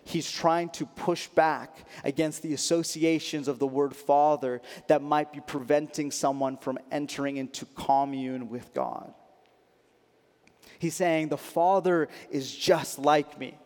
he's 0.06 0.32
trying 0.32 0.70
to 0.70 0.86
push 0.86 1.28
back 1.28 1.86
against 2.04 2.42
the 2.42 2.54
associations 2.54 3.48
of 3.48 3.60
the 3.60 3.68
word 3.68 3.96
Father 3.96 4.62
that 4.88 5.02
might 5.02 5.34
be 5.34 5.42
preventing 5.42 6.12
someone 6.12 6.56
from 6.56 6.80
entering 6.92 7.38
into 7.38 7.66
commune 7.66 8.50
with 8.50 8.74
God. 8.74 9.14
He's 10.80 10.94
saying, 10.94 11.30
The 11.30 11.38
Father 11.38 12.08
is 12.30 12.56
just 12.56 13.00
like 13.00 13.38
me. 13.40 13.58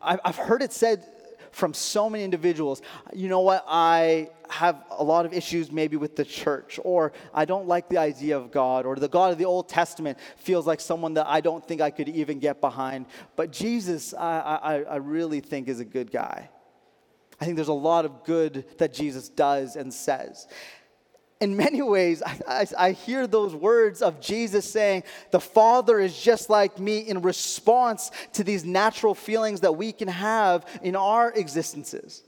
I've 0.00 0.36
heard 0.36 0.62
it 0.62 0.72
said 0.72 1.04
from 1.56 1.72
so 1.72 2.10
many 2.10 2.22
individuals. 2.22 2.82
You 3.14 3.30
know 3.30 3.40
what? 3.40 3.64
I 3.66 4.28
have 4.50 4.84
a 4.90 5.02
lot 5.02 5.24
of 5.24 5.32
issues 5.32 5.72
maybe 5.72 5.96
with 5.96 6.14
the 6.14 6.24
church, 6.24 6.78
or 6.84 7.14
I 7.32 7.46
don't 7.46 7.66
like 7.66 7.88
the 7.88 7.96
idea 7.96 8.36
of 8.36 8.50
God, 8.52 8.84
or 8.84 8.94
the 8.96 9.08
God 9.08 9.32
of 9.32 9.38
the 9.38 9.46
Old 9.46 9.66
Testament 9.66 10.18
feels 10.36 10.66
like 10.66 10.80
someone 10.80 11.14
that 11.14 11.26
I 11.26 11.40
don't 11.40 11.66
think 11.66 11.80
I 11.80 11.90
could 11.90 12.10
even 12.10 12.40
get 12.40 12.60
behind. 12.60 13.06
But 13.36 13.52
Jesus, 13.52 14.12
I, 14.12 14.58
I, 14.62 14.74
I 14.82 14.96
really 14.96 15.40
think 15.40 15.68
is 15.68 15.80
a 15.80 15.84
good 15.86 16.10
guy. 16.10 16.50
I 17.40 17.46
think 17.46 17.56
there's 17.56 17.68
a 17.68 17.72
lot 17.72 18.04
of 18.04 18.24
good 18.24 18.66
that 18.76 18.92
Jesus 18.92 19.30
does 19.30 19.76
and 19.76 19.92
says 19.94 20.48
in 21.40 21.56
many 21.56 21.82
ways, 21.82 22.22
I, 22.22 22.38
I, 22.48 22.66
I, 22.78 22.92
hear 22.92 23.26
those 23.26 23.54
words 23.54 24.00
of 24.00 24.20
Jesus 24.20 24.70
saying, 24.70 25.02
The 25.32 25.40
Father 25.40 26.00
is 26.00 26.18
just 26.18 26.48
like 26.48 26.78
me 26.78 27.00
in 27.00 27.20
response 27.20 28.10
to 28.34 28.44
these 28.44 28.64
natural 28.64 29.14
feelings 29.14 29.60
that 29.60 29.72
we 29.72 29.92
can 29.92 30.08
have 30.08 30.64
in 30.82 30.96
our 30.96 31.32
existences. 31.32 32.22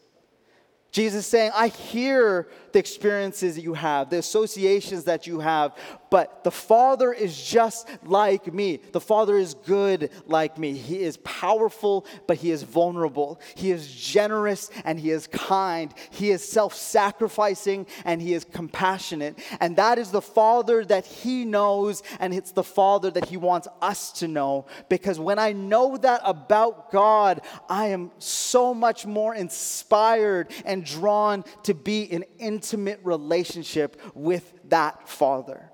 Jesus 0.90 1.26
saying, 1.26 1.52
I 1.54 1.68
hear 1.68 2.48
the 2.72 2.78
experiences 2.78 3.56
that 3.56 3.62
you 3.62 3.74
have, 3.74 4.10
the 4.10 4.18
associations 4.18 5.04
that 5.04 5.26
you 5.26 5.40
have, 5.40 5.72
but 6.10 6.42
the 6.44 6.50
Father 6.50 7.12
is 7.12 7.42
just 7.42 7.88
like 8.04 8.52
me. 8.52 8.80
The 8.92 9.00
Father 9.00 9.36
is 9.36 9.54
good 9.54 10.10
like 10.26 10.58
me. 10.58 10.72
He 10.72 11.00
is 11.00 11.18
powerful, 11.18 12.06
but 12.26 12.38
He 12.38 12.50
is 12.50 12.62
vulnerable. 12.62 13.40
He 13.54 13.70
is 13.70 13.92
generous 13.92 14.70
and 14.84 14.98
He 14.98 15.10
is 15.10 15.26
kind. 15.26 15.92
He 16.10 16.30
is 16.30 16.46
self 16.46 16.74
sacrificing 16.74 17.86
and 18.04 18.22
He 18.22 18.32
is 18.32 18.44
compassionate. 18.44 19.38
And 19.60 19.76
that 19.76 19.98
is 19.98 20.10
the 20.10 20.22
Father 20.22 20.84
that 20.86 21.06
He 21.06 21.44
knows, 21.44 22.02
and 22.20 22.32
it's 22.32 22.52
the 22.52 22.64
Father 22.64 23.10
that 23.10 23.26
He 23.26 23.36
wants 23.36 23.68
us 23.82 24.12
to 24.12 24.28
know. 24.28 24.66
Because 24.88 25.20
when 25.20 25.38
I 25.38 25.52
know 25.52 25.96
that 25.98 26.20
about 26.24 26.90
God, 26.90 27.42
I 27.68 27.88
am 27.88 28.10
so 28.18 28.72
much 28.72 29.04
more 29.04 29.34
inspired 29.34 30.50
and 30.64 30.84
drawn 30.84 31.44
to 31.64 31.74
be 31.74 32.02
in 32.02 32.24
intimate 32.58 32.98
relationship 33.04 34.00
with 34.16 34.52
that 34.68 35.08
Father. 35.08 35.70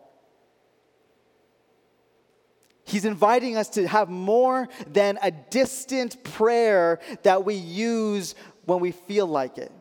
He's 2.84 3.06
inviting 3.06 3.56
us 3.56 3.70
to 3.70 3.88
have 3.88 4.10
more 4.10 4.68
than 4.86 5.18
a 5.22 5.30
distant 5.30 6.22
prayer 6.22 7.00
that 7.22 7.42
we 7.46 7.54
use 7.54 8.34
when 8.66 8.80
we 8.80 8.90
feel 8.90 9.26
like 9.26 9.56
it. 9.56 9.72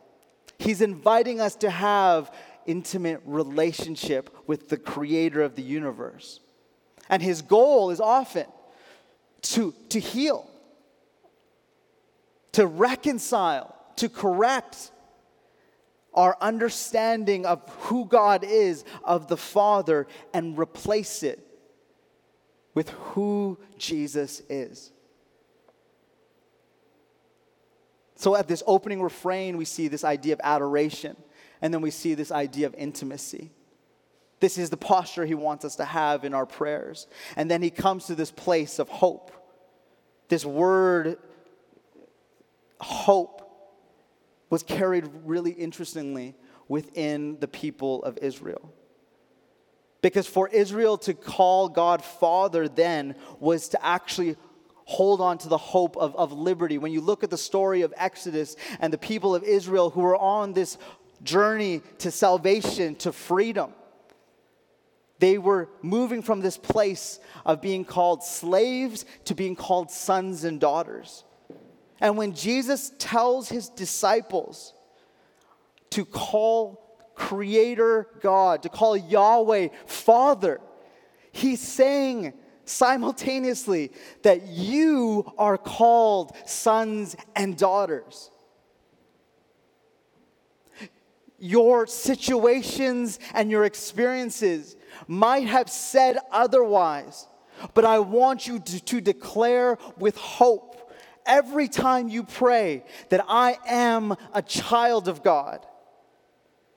He's 0.60 0.82
inviting 0.82 1.42
us 1.42 1.56
to 1.58 1.70
have 1.70 2.34
intimate 2.66 3.22
relationship 3.26 4.34
with 4.48 4.70
the 4.70 4.78
creator 4.78 5.42
of 5.42 5.58
the 5.58 5.62
universe. 5.62 6.40
And 7.10 7.22
his 7.22 7.42
goal 7.42 7.90
is 7.90 8.00
often 8.00 8.46
to, 9.42 9.74
to 9.90 10.00
heal, 10.00 10.50
to 12.54 12.66
reconcile, 12.66 13.76
to 13.98 14.08
correct 14.08 14.93
our 16.14 16.38
understanding 16.42 17.46
of 17.46 17.68
who 17.82 18.06
God 18.06 18.44
is, 18.44 18.84
of 19.04 19.28
the 19.28 19.38
Father, 19.38 20.08
and 20.34 20.58
replace 20.58 21.24
it 21.24 21.46
with 22.74 22.90
who 22.90 23.58
Jesus 23.78 24.42
is. 24.50 24.92
So, 28.16 28.36
at 28.36 28.48
this 28.48 28.64
opening 28.66 29.02
refrain, 29.02 29.58
we 29.58 29.66
see 29.66 29.88
this 29.88 30.04
idea 30.04 30.34
of 30.34 30.42
adoration, 30.44 31.18
and 31.62 31.74
then 31.74 31.82
we 31.82 31.92
see 31.92 32.14
this 32.14 32.32
idea 32.32 32.68
of 32.68 32.76
intimacy. 32.76 33.52
This 34.40 34.58
is 34.58 34.70
the 34.70 34.78
posture 34.78 35.26
he 35.26 35.36
wants 35.36 35.64
us 35.64 35.78
to 35.78 35.86
have 35.86 36.26
in 36.26 36.34
our 36.34 36.46
prayers. 36.46 37.08
And 37.38 37.50
then 37.50 37.62
he 37.62 37.70
comes 37.70 38.08
to 38.08 38.16
this 38.16 38.30
place 38.30 38.78
of 38.78 38.90
hope. 38.90 39.32
This 40.28 40.44
word, 40.44 41.18
hope, 42.82 43.43
was 44.54 44.62
carried 44.62 45.10
really 45.26 45.50
interestingly 45.50 46.36
within 46.68 47.40
the 47.40 47.48
people 47.48 48.04
of 48.04 48.20
Israel. 48.20 48.72
Because 50.04 50.28
for 50.28 50.48
Israel 50.48 50.96
to 51.00 51.16
call 51.16 51.70
God 51.70 52.04
Father 52.04 52.68
then 52.68 53.16
was 53.40 53.70
to 53.70 53.84
actually 53.84 54.36
hold 54.86 55.22
on 55.22 55.40
to 55.40 55.50
the 55.50 55.58
hope 55.58 55.98
of, 55.98 56.16
of 56.16 56.32
liberty. 56.34 56.78
When 56.78 56.92
you 56.92 57.02
look 57.02 57.24
at 57.24 57.32
the 57.32 57.38
story 57.38 57.82
of 57.82 57.96
Exodus 57.98 58.56
and 58.80 58.94
the 58.94 58.98
people 59.00 59.34
of 59.34 59.42
Israel 59.42 59.90
who 59.90 60.02
were 60.02 60.18
on 60.18 60.54
this 60.54 60.78
journey 61.24 61.82
to 61.98 62.12
salvation, 62.12 62.94
to 62.98 63.12
freedom, 63.12 63.74
they 65.18 65.40
were 65.40 65.68
moving 65.82 66.22
from 66.22 66.42
this 66.42 66.58
place 66.58 67.20
of 67.44 67.60
being 67.60 67.84
called 67.84 68.24
slaves 68.24 69.04
to 69.26 69.34
being 69.34 69.56
called 69.56 69.90
sons 69.90 70.44
and 70.44 70.60
daughters. 70.60 71.24
And 72.04 72.18
when 72.18 72.36
Jesus 72.36 72.92
tells 73.00 73.50
his 73.50 73.70
disciples 73.70 74.76
to 75.92 76.06
call 76.06 76.84
Creator 77.16 78.08
God, 78.22 78.64
to 78.64 78.70
call 78.70 78.98
Yahweh 78.98 79.70
Father. 79.86 80.60
He's 81.32 81.62
saying 81.62 82.34
simultaneously 82.66 83.92
that 84.24 84.48
you 84.48 85.32
are 85.38 85.58
called 85.58 86.36
sons 86.46 87.16
and 87.36 87.58
daughters. 87.58 88.32
Your 91.38 91.88
situations 91.88 93.20
and 93.34 93.52
your 93.52 93.66
experiences 93.66 94.76
might 95.08 95.48
have 95.48 95.70
said 95.70 96.18
otherwise, 96.32 97.28
but 97.74 97.86
I 97.86 98.00
want 98.00 98.48
you 98.48 98.60
to, 98.60 98.80
to 98.86 99.02
declare 99.02 99.78
with 99.98 100.18
hope 100.18 100.73
every 101.26 101.68
time 101.68 102.10
you 102.10 102.24
pray 102.24 102.84
that 103.10 103.26
I 103.28 103.58
am 103.66 104.16
a 104.34 104.42
child 104.42 105.08
of 105.08 105.24
God. 105.24 105.66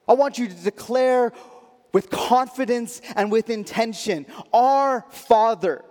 I 0.09 0.15
want 0.15 0.39
you 0.39 0.49
to 0.49 0.55
declare 0.55 1.33
with 1.93 2.11
confidence 2.11 3.01
and 3.17 3.33
with 3.33 3.51
intention, 3.51 4.27
Our 4.53 5.05
Father. 5.11 5.85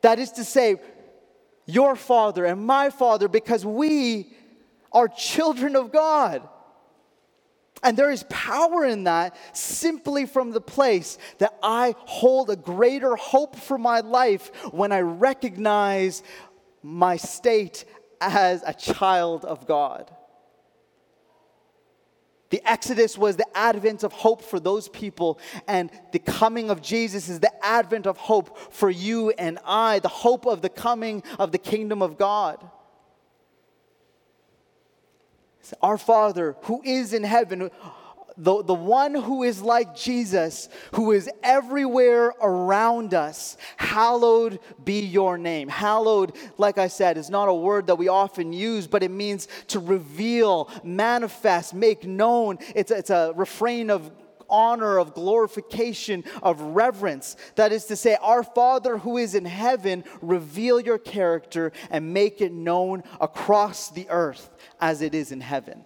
That 0.00 0.18
is 0.18 0.32
to 0.32 0.44
say, 0.44 0.80
your 1.66 1.94
Father 1.94 2.44
and 2.44 2.66
my 2.66 2.90
Father, 2.90 3.28
because 3.28 3.64
we 3.64 4.32
are 4.92 5.08
children 5.08 5.76
of 5.76 5.92
God. 5.92 6.48
And 7.84 7.96
there 7.96 8.10
is 8.10 8.24
power 8.28 8.84
in 8.84 9.04
that 9.04 9.36
simply 9.52 10.24
from 10.26 10.52
the 10.52 10.60
place 10.60 11.18
that 11.38 11.54
I 11.62 11.96
hold 11.98 12.48
a 12.48 12.56
greater 12.56 13.16
hope 13.16 13.56
for 13.56 13.76
my 13.76 14.00
life 14.00 14.50
when 14.72 14.92
I 14.92 15.00
recognize 15.00 16.22
my 16.82 17.16
state 17.16 17.84
as 18.20 18.62
a 18.66 18.74
child 18.74 19.44
of 19.44 19.66
God. 19.66 20.10
The 22.50 22.60
Exodus 22.68 23.16
was 23.16 23.36
the 23.36 23.46
advent 23.56 24.02
of 24.02 24.12
hope 24.12 24.42
for 24.42 24.60
those 24.60 24.86
people, 24.88 25.38
and 25.66 25.90
the 26.12 26.18
coming 26.18 26.68
of 26.68 26.82
Jesus 26.82 27.30
is 27.30 27.40
the 27.40 27.64
advent 27.64 28.06
of 28.06 28.18
hope 28.18 28.58
for 28.72 28.90
you 28.90 29.30
and 29.30 29.58
I, 29.64 30.00
the 30.00 30.08
hope 30.08 30.44
of 30.44 30.60
the 30.60 30.68
coming 30.68 31.22
of 31.38 31.50
the 31.50 31.58
kingdom 31.58 32.02
of 32.02 32.18
God. 32.18 32.62
Our 35.80 35.96
Father 35.96 36.56
who 36.64 36.82
is 36.84 37.14
in 37.14 37.22
heaven, 37.22 37.70
the, 38.36 38.62
the 38.62 38.74
one 38.74 39.14
who 39.14 39.42
is 39.42 39.62
like 39.62 39.94
Jesus, 39.94 40.68
who 40.94 41.12
is 41.12 41.28
everywhere 41.42 42.32
around 42.40 43.14
us, 43.14 43.56
hallowed 43.76 44.58
be 44.84 45.00
your 45.00 45.38
name. 45.38 45.68
Hallowed, 45.68 46.32
like 46.58 46.78
I 46.78 46.88
said, 46.88 47.16
is 47.18 47.30
not 47.30 47.48
a 47.48 47.54
word 47.54 47.86
that 47.88 47.96
we 47.96 48.08
often 48.08 48.52
use, 48.52 48.86
but 48.86 49.02
it 49.02 49.10
means 49.10 49.48
to 49.68 49.78
reveal, 49.78 50.70
manifest, 50.82 51.74
make 51.74 52.04
known. 52.04 52.58
It's, 52.74 52.90
it's 52.90 53.10
a 53.10 53.32
refrain 53.36 53.90
of 53.90 54.10
honor, 54.48 54.98
of 54.98 55.14
glorification, 55.14 56.24
of 56.42 56.60
reverence. 56.60 57.36
That 57.56 57.72
is 57.72 57.86
to 57.86 57.96
say, 57.96 58.16
Our 58.20 58.44
Father 58.44 58.98
who 58.98 59.16
is 59.16 59.34
in 59.34 59.46
heaven, 59.46 60.04
reveal 60.20 60.78
your 60.78 60.98
character 60.98 61.72
and 61.90 62.12
make 62.12 62.40
it 62.40 62.52
known 62.52 63.02
across 63.20 63.90
the 63.90 64.08
earth 64.10 64.50
as 64.80 65.02
it 65.02 65.14
is 65.14 65.32
in 65.32 65.40
heaven. 65.40 65.84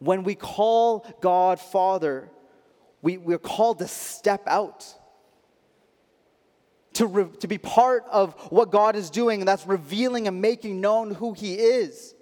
When 0.00 0.24
we 0.24 0.34
call 0.34 1.06
God 1.20 1.60
Father, 1.60 2.30
we, 3.02 3.18
we're 3.18 3.38
called 3.38 3.78
to 3.78 3.88
step 3.88 4.42
out, 4.46 4.86
to, 6.94 7.06
re, 7.06 7.26
to 7.40 7.46
be 7.46 7.58
part 7.58 8.04
of 8.10 8.34
what 8.50 8.70
God 8.70 8.96
is 8.96 9.10
doing, 9.10 9.40
and 9.40 9.48
that's 9.48 9.66
revealing 9.66 10.26
and 10.26 10.40
making 10.40 10.80
known 10.80 11.14
who 11.14 11.34
He 11.34 11.54
is. 11.54 12.14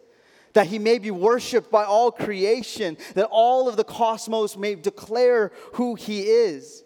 That 0.54 0.66
He 0.66 0.80
may 0.80 0.98
be 0.98 1.12
worshiped 1.12 1.70
by 1.70 1.84
all 1.84 2.10
creation, 2.10 2.96
that 3.14 3.28
all 3.30 3.68
of 3.68 3.76
the 3.76 3.84
cosmos 3.84 4.56
may 4.56 4.74
declare 4.74 5.52
who 5.74 5.94
He 5.94 6.22
is. 6.22 6.82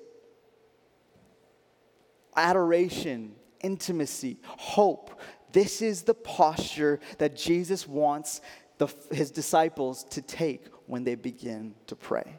Adoration, 2.37 3.35
intimacy, 3.63 4.39
hope. 4.45 5.19
This 5.53 5.81
is 5.81 6.03
the 6.03 6.15
posture 6.15 7.01
that 7.19 7.37
Jesus 7.37 7.87
wants 7.89 8.43
the, 8.79 8.89
his 9.15 9.31
disciples 9.31 10.05
to 10.05 10.23
take 10.23 10.65
when 10.93 11.05
they 11.05 11.15
begin 11.15 11.75
to 11.87 11.97
pray. 11.97 12.39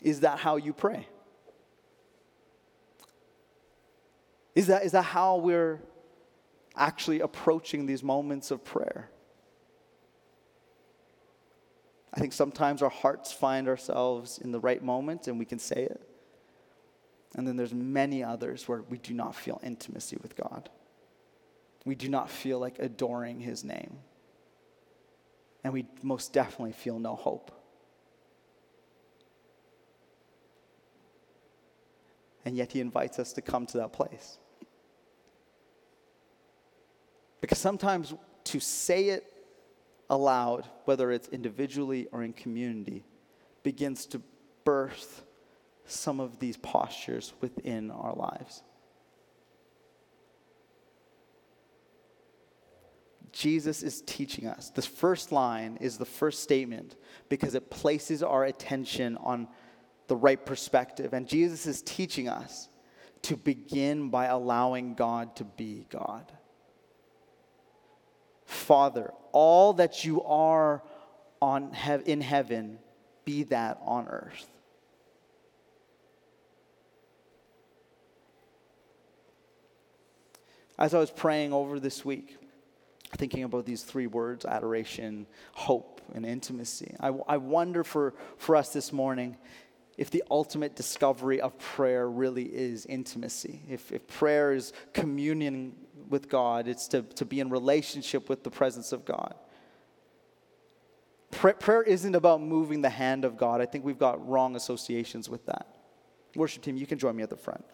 Is 0.00 0.20
that 0.20 0.38
how 0.38 0.56
you 0.56 0.72
pray? 0.72 1.06
Is 4.54 4.68
that, 4.68 4.86
is 4.86 4.92
that 4.92 5.02
how 5.02 5.36
we're 5.36 5.82
actually 6.74 7.20
approaching 7.20 7.84
these 7.84 8.02
moments 8.02 8.50
of 8.50 8.64
prayer? 8.64 9.10
I 12.14 12.20
think 12.20 12.32
sometimes 12.32 12.80
our 12.80 12.88
hearts 12.88 13.30
find 13.30 13.68
ourselves 13.68 14.38
in 14.38 14.50
the 14.50 14.60
right 14.60 14.82
moment 14.82 15.28
and 15.28 15.38
we 15.38 15.44
can 15.44 15.58
say 15.58 15.82
it. 15.82 16.08
And 17.34 17.46
then 17.46 17.56
there's 17.56 17.74
many 17.74 18.24
others 18.24 18.66
where 18.66 18.80
we 18.80 18.96
do 18.96 19.12
not 19.12 19.34
feel 19.34 19.60
intimacy 19.62 20.16
with 20.22 20.36
God. 20.36 20.70
We 21.84 21.94
do 21.94 22.08
not 22.08 22.30
feel 22.30 22.58
like 22.58 22.78
adoring 22.78 23.40
his 23.40 23.62
name 23.62 23.98
and 25.64 25.72
we 25.72 25.86
most 26.02 26.32
definitely 26.32 26.72
feel 26.72 26.98
no 26.98 27.16
hope. 27.16 27.50
And 32.44 32.54
yet, 32.56 32.72
he 32.72 32.80
invites 32.80 33.18
us 33.18 33.32
to 33.32 33.42
come 33.42 33.64
to 33.66 33.78
that 33.78 33.94
place. 33.94 34.38
Because 37.40 37.58
sometimes 37.58 38.14
to 38.44 38.60
say 38.60 39.08
it 39.08 39.24
aloud, 40.10 40.68
whether 40.84 41.10
it's 41.10 41.28
individually 41.28 42.06
or 42.12 42.22
in 42.22 42.34
community, 42.34 43.02
begins 43.62 44.04
to 44.06 44.20
birth 44.64 45.24
some 45.86 46.20
of 46.20 46.38
these 46.38 46.58
postures 46.58 47.32
within 47.40 47.90
our 47.90 48.14
lives. 48.14 48.62
Jesus 53.34 53.82
is 53.82 54.00
teaching 54.02 54.46
us. 54.46 54.70
This 54.70 54.86
first 54.86 55.32
line 55.32 55.76
is 55.80 55.98
the 55.98 56.04
first 56.04 56.42
statement 56.42 56.94
because 57.28 57.56
it 57.56 57.68
places 57.68 58.22
our 58.22 58.44
attention 58.44 59.16
on 59.16 59.48
the 60.06 60.14
right 60.14 60.44
perspective. 60.44 61.12
And 61.12 61.26
Jesus 61.26 61.66
is 61.66 61.82
teaching 61.82 62.28
us 62.28 62.68
to 63.22 63.36
begin 63.36 64.08
by 64.08 64.26
allowing 64.26 64.94
God 64.94 65.34
to 65.36 65.44
be 65.44 65.84
God. 65.90 66.30
Father, 68.44 69.12
all 69.32 69.72
that 69.74 70.04
you 70.04 70.22
are 70.22 70.84
on 71.42 71.74
in 72.06 72.20
heaven, 72.20 72.78
be 73.24 73.42
that 73.44 73.80
on 73.82 74.06
earth. 74.06 74.46
As 80.78 80.94
I 80.94 80.98
was 81.00 81.10
praying 81.10 81.52
over 81.52 81.80
this 81.80 82.04
week, 82.04 82.36
thinking 83.16 83.44
about 83.44 83.66
these 83.66 83.82
three 83.82 84.06
words 84.06 84.44
adoration, 84.44 85.26
hope, 85.52 86.00
and 86.14 86.24
intimacy. 86.26 86.94
I, 87.00 87.08
I 87.28 87.36
wonder 87.36 87.84
for, 87.84 88.14
for 88.36 88.56
us 88.56 88.72
this 88.72 88.92
morning 88.92 89.36
if 89.96 90.10
the 90.10 90.24
ultimate 90.30 90.74
discovery 90.74 91.40
of 91.40 91.56
prayer 91.58 92.08
really 92.08 92.44
is 92.44 92.84
intimacy. 92.86 93.62
If, 93.68 93.92
if 93.92 94.06
prayer 94.08 94.52
is 94.52 94.72
communion 94.92 95.74
with 96.08 96.28
God, 96.28 96.66
it's 96.66 96.88
to, 96.88 97.02
to 97.02 97.24
be 97.24 97.40
in 97.40 97.48
relationship 97.48 98.28
with 98.28 98.42
the 98.42 98.50
presence 98.50 98.92
of 98.92 99.04
God. 99.04 99.34
prayer 101.30 101.82
isn't 101.82 102.14
about 102.14 102.42
moving 102.42 102.82
the 102.82 102.90
hand 102.90 103.24
of 103.24 103.36
God. 103.36 103.60
I 103.60 103.66
think 103.66 103.84
we've 103.84 103.98
got 103.98 104.26
wrong 104.26 104.56
associations 104.56 105.28
with 105.28 105.46
that. 105.46 105.68
Worship 106.34 106.62
team, 106.62 106.76
you 106.76 106.86
can 106.86 106.98
join 106.98 107.14
me 107.14 107.22
at 107.22 107.30
the 107.30 107.36
front. 107.36 107.64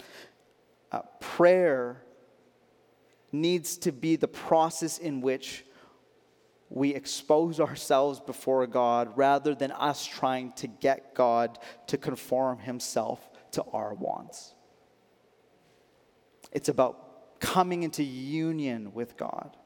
Uh, 0.92 1.00
prayer 1.20 2.02
needs 3.32 3.76
to 3.78 3.92
be 3.92 4.16
the 4.16 4.28
process 4.28 4.98
in 4.98 5.20
which 5.20 5.64
we 6.68 6.94
expose 6.94 7.58
ourselves 7.58 8.20
before 8.20 8.66
God 8.66 9.16
rather 9.16 9.54
than 9.54 9.72
us 9.72 10.06
trying 10.06 10.52
to 10.52 10.68
get 10.68 11.14
God 11.14 11.58
to 11.88 11.98
conform 11.98 12.58
himself 12.58 13.28
to 13.52 13.64
our 13.72 13.92
wants. 13.94 14.54
It's 16.52 16.68
about 16.68 17.40
coming 17.40 17.82
into 17.82 18.04
union 18.04 18.92
with 18.94 19.16
God. 19.16 19.56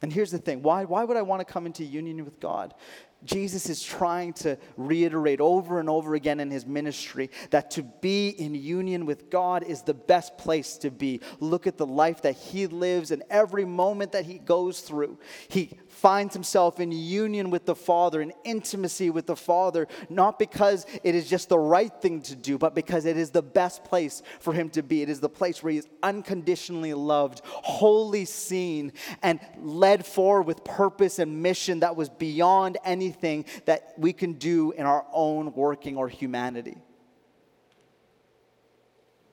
And 0.00 0.12
here's 0.12 0.30
the 0.30 0.38
thing 0.38 0.62
why, 0.62 0.84
why 0.84 1.04
would 1.04 1.16
I 1.16 1.22
want 1.22 1.40
to 1.40 1.52
come 1.52 1.66
into 1.66 1.84
union 1.84 2.24
with 2.24 2.38
God? 2.38 2.74
Jesus 3.24 3.68
is 3.68 3.82
trying 3.82 4.32
to 4.34 4.56
reiterate 4.76 5.40
over 5.40 5.80
and 5.80 5.90
over 5.90 6.14
again 6.14 6.38
in 6.38 6.50
his 6.50 6.64
ministry 6.64 7.30
that 7.50 7.70
to 7.72 7.82
be 7.82 8.28
in 8.28 8.54
union 8.54 9.06
with 9.06 9.28
God 9.28 9.64
is 9.64 9.82
the 9.82 9.94
best 9.94 10.38
place 10.38 10.76
to 10.78 10.90
be. 10.90 11.20
Look 11.40 11.66
at 11.66 11.76
the 11.76 11.86
life 11.86 12.22
that 12.22 12.36
he 12.36 12.68
lives 12.68 13.10
and 13.10 13.24
every 13.28 13.64
moment 13.64 14.12
that 14.12 14.24
he 14.24 14.38
goes 14.38 14.80
through. 14.80 15.18
He 15.48 15.70
finds 15.98 16.32
himself 16.32 16.78
in 16.78 16.92
union 16.92 17.50
with 17.50 17.66
the 17.66 17.74
Father, 17.74 18.22
in 18.22 18.32
intimacy 18.44 19.10
with 19.10 19.26
the 19.26 19.36
Father, 19.36 19.88
not 20.08 20.38
because 20.38 20.86
it 21.02 21.14
is 21.14 21.28
just 21.28 21.48
the 21.48 21.58
right 21.58 21.92
thing 22.00 22.22
to 22.22 22.36
do, 22.36 22.56
but 22.56 22.74
because 22.74 23.04
it 23.04 23.16
is 23.16 23.30
the 23.30 23.42
best 23.42 23.82
place 23.84 24.22
for 24.38 24.52
him 24.52 24.70
to 24.70 24.82
be. 24.82 25.02
It 25.02 25.08
is 25.08 25.20
the 25.20 25.28
place 25.28 25.62
where 25.62 25.72
he 25.72 25.78
is 25.78 25.88
unconditionally 26.02 26.94
loved, 26.94 27.42
wholly 27.44 28.24
seen, 28.24 28.92
and 29.22 29.40
led 29.60 30.06
forward 30.06 30.42
with 30.42 30.62
purpose 30.62 31.18
and 31.18 31.42
mission 31.42 31.80
that 31.80 31.96
was 31.96 32.08
beyond 32.08 32.78
anything 32.84 33.44
that 33.64 33.94
we 33.98 34.12
can 34.12 34.34
do 34.34 34.70
in 34.72 34.86
our 34.86 35.04
own 35.12 35.52
working 35.54 35.96
or 35.96 36.08
humanity. 36.08 36.78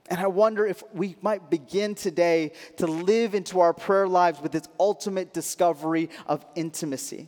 And 0.08 0.20
I 0.20 0.28
wonder 0.28 0.66
if 0.66 0.84
we 0.94 1.16
might 1.22 1.50
begin 1.50 1.96
today 1.96 2.52
to 2.78 2.86
live 2.86 3.34
into 3.34 3.60
our 3.60 3.74
prayer 3.74 4.08
lives 4.08 4.40
with 4.40 4.52
this 4.52 4.68
ultimate 4.80 5.34
discovery 5.34 6.10
of 6.28 6.46
intimacy. 6.56 7.28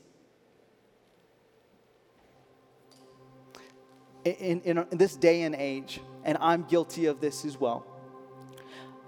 In, 4.25 4.61
in, 4.61 4.77
in, 4.91 4.97
this 4.97 5.15
day 5.15 5.43
and 5.43 5.55
age, 5.55 6.01
and 6.23 6.37
I'm 6.39 6.63
guilty 6.65 7.05
of 7.05 7.19
this 7.19 7.45
as 7.45 7.59
well, 7.59 7.85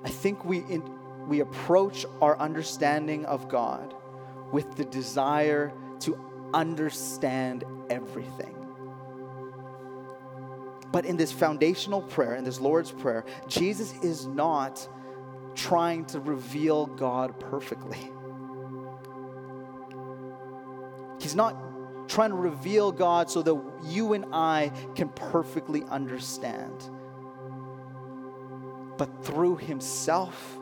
I 0.04 0.10
think 0.10 0.46
we, 0.46 0.60
in, 0.60 0.82
we 1.28 1.42
approach 1.42 2.06
our 2.22 2.40
understanding 2.40 3.26
of 3.26 3.50
God 3.50 3.94
with 4.52 4.78
the 4.78 4.86
desire 4.86 5.74
to 6.00 6.18
understand 6.54 7.66
everything. 7.90 8.59
But 10.92 11.06
in 11.06 11.18
this 11.18 11.32
foundational 11.32 12.02
prayer, 12.02 12.36
in 12.36 12.44
this 12.44 12.60
Lord's 12.60 12.92
Prayer, 12.92 13.24
Jesus 13.48 13.94
is 14.04 14.26
not 14.26 14.88
trying 15.56 16.06
to 16.06 16.20
reveal 16.20 16.88
God 16.88 17.40
perfectly. 17.40 18.12
He's 21.20 21.36
not 21.36 21.56
trying 22.08 22.32
to 22.32 22.36
reveal 22.36 22.92
God 22.92 23.30
so 23.30 23.42
that 23.44 23.62
you 23.84 24.14
and 24.14 24.26
I 24.34 24.72
can 24.96 25.10
perfectly 25.10 25.84
understand. 25.84 26.74
But 28.98 29.24
through 29.24 29.58
Himself, 29.58 30.58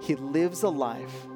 He 0.00 0.14
lives 0.14 0.62
a 0.62 0.68
life 0.68 1.26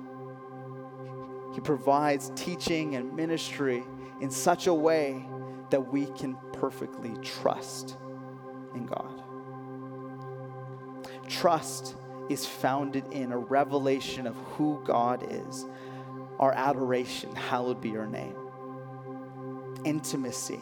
He 1.55 1.61
provides 1.61 2.31
teaching 2.37 2.95
and 2.95 3.15
ministry 3.15 3.83
in 4.21 4.31
such 4.31 4.67
a 4.67 4.75
way 4.75 5.27
that 5.71 5.93
we 5.93 6.07
can 6.07 6.37
perfectly 6.53 7.15
trust 7.23 7.97
in 8.75 8.87
God. 8.87 9.23
Trust 11.29 11.97
is 12.29 12.47
founded 12.47 13.07
in 13.13 13.33
a 13.33 13.39
revelation 13.39 14.27
of 14.27 14.35
who 14.37 14.81
God 14.85 15.27
is, 15.31 15.67
our 16.39 16.53
adoration, 16.53 17.35
hallowed 17.35 17.81
be 17.81 17.91
your 17.91 18.07
name. 18.07 18.37
Intimacy, 19.85 20.61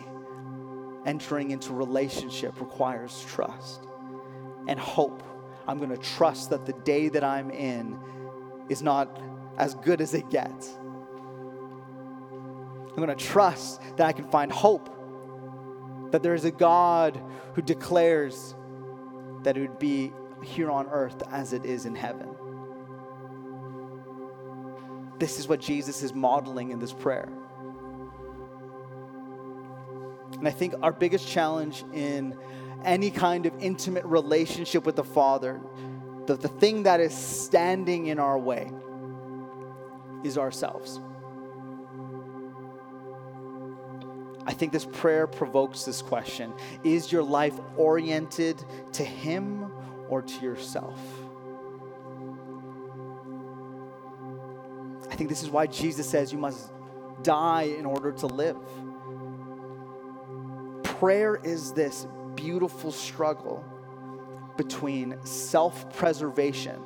entering 1.07 1.51
into 1.51 1.73
relationship 1.73 2.61
requires 2.61 3.25
trust 3.29 3.87
and 4.69 4.79
hope. 4.79 5.23
I'm 5.67 5.79
going 5.79 5.91
to 5.91 5.97
trust 5.97 6.51
that 6.51 6.67
the 6.67 6.73
day 6.73 7.09
that 7.09 7.25
I'm 7.25 7.51
in 7.51 7.99
is 8.69 8.83
not 8.83 9.21
as 9.59 9.75
good 9.77 10.01
as 10.01 10.15
it 10.15 10.31
gets. 10.31 10.77
I'm 12.94 13.02
going 13.02 13.16
to 13.16 13.24
trust 13.24 13.81
that 13.96 14.07
I 14.07 14.12
can 14.12 14.28
find 14.31 14.52
hope, 14.52 14.90
that 16.12 16.22
there 16.22 16.35
is 16.35 16.44
a 16.44 16.50
God 16.50 17.20
who 17.55 17.62
declares 17.62 18.55
that 19.44 19.57
it 19.57 19.61
would 19.61 19.78
be 19.78 20.12
here 20.42 20.70
on 20.70 20.87
earth 20.88 21.22
as 21.31 21.55
it 21.55 21.64
is 21.64 21.87
in 21.87 21.94
heaven. 21.94 22.28
This 25.18 25.38
is 25.38 25.48
what 25.48 25.61
Jesus 25.61 26.02
is 26.02 26.12
modeling 26.12 26.70
in 26.70 26.81
this 26.81 26.92
prayer. 26.92 27.28
And 30.38 30.46
I 30.46 30.50
think 30.50 30.74
our 30.83 30.92
biggest 30.92 31.26
challenge 31.28 31.85
in 31.94 32.37
any 32.85 33.11
kind 33.11 33.46
of 33.46 33.55
intimate 33.61 34.05
relationship 34.05 34.85
with 34.85 34.96
the 34.96 35.05
Father, 35.05 35.61
the, 36.26 36.37
the 36.37 36.48
thing 36.48 36.83
that 36.83 37.00
is 37.00 37.14
standing 37.14 38.07
in 38.07 38.18
our 38.18 38.38
way, 38.38 38.70
is 40.24 40.37
ourselves. 40.37 41.00
I 44.46 44.52
think 44.52 44.72
this 44.72 44.85
prayer 44.85 45.26
provokes 45.26 45.85
this 45.85 46.02
question 46.02 46.52
Is 46.85 47.12
your 47.12 47.22
life 47.22 47.59
oriented 47.76 48.62
to 48.92 49.05
Him 49.05 49.70
or 50.09 50.22
to 50.22 50.40
yourself? 50.40 50.98
I 55.11 55.14
think 55.14 55.28
this 55.28 55.42
is 55.42 55.50
why 55.50 55.66
Jesus 55.66 56.09
says 56.09 56.33
you 56.33 56.38
must 56.38 56.72
die 57.22 57.74
in 57.78 57.85
order 57.85 58.12
to 58.12 58.26
live. 58.26 58.57
Prayer 60.83 61.38
is 61.44 61.72
this 61.72 62.07
beautiful 62.35 62.90
struggle 62.90 63.64
between 64.57 65.16
self 65.24 65.94
preservation 65.96 66.81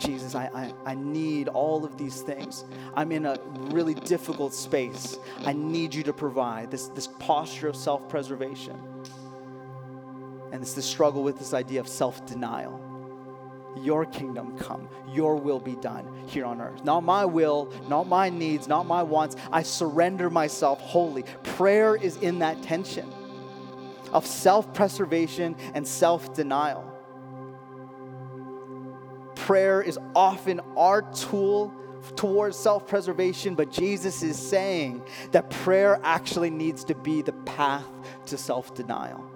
Jesus, 0.00 0.34
I, 0.34 0.46
I, 0.54 0.92
I 0.92 0.94
need 0.94 1.48
all 1.48 1.84
of 1.84 1.98
these 1.98 2.22
things. 2.22 2.64
I'm 2.94 3.12
in 3.12 3.26
a 3.26 3.38
really 3.70 3.94
difficult 3.94 4.54
space. 4.54 5.18
I 5.44 5.52
need 5.52 5.94
you 5.94 6.02
to 6.04 6.12
provide 6.12 6.70
this, 6.70 6.88
this 6.88 7.06
posture 7.06 7.68
of 7.68 7.76
self 7.76 8.08
preservation. 8.08 8.76
And 10.52 10.62
it's 10.62 10.72
the 10.72 10.82
struggle 10.82 11.22
with 11.22 11.38
this 11.38 11.54
idea 11.54 11.80
of 11.80 11.86
self 11.86 12.26
denial. 12.26 12.80
Your 13.76 14.04
kingdom 14.04 14.58
come, 14.58 14.88
your 15.08 15.36
will 15.36 15.60
be 15.60 15.76
done 15.76 16.24
here 16.26 16.44
on 16.44 16.60
earth. 16.60 16.82
Not 16.82 17.04
my 17.04 17.24
will, 17.24 17.72
not 17.88 18.08
my 18.08 18.28
needs, 18.30 18.66
not 18.66 18.86
my 18.86 19.02
wants. 19.02 19.36
I 19.52 19.62
surrender 19.62 20.28
myself 20.28 20.80
wholly. 20.80 21.24
Prayer 21.44 21.94
is 21.94 22.16
in 22.16 22.40
that 22.40 22.62
tension 22.62 23.12
of 24.12 24.26
self 24.26 24.72
preservation 24.72 25.56
and 25.74 25.86
self 25.86 26.34
denial 26.34 26.89
prayer 29.50 29.82
is 29.82 29.98
often 30.14 30.60
our 30.76 31.02
tool 31.10 31.74
towards 32.14 32.56
self 32.56 32.86
preservation, 32.86 33.56
but 33.56 33.68
Jesus 33.68 34.22
is 34.22 34.38
saying 34.38 35.02
that 35.32 35.50
prayer 35.50 35.98
actually 36.04 36.50
needs 36.50 36.84
to 36.84 36.94
be 36.94 37.20
the 37.20 37.32
path 37.32 37.88
to 38.26 38.38
self 38.38 38.72
denial. 38.74 39.28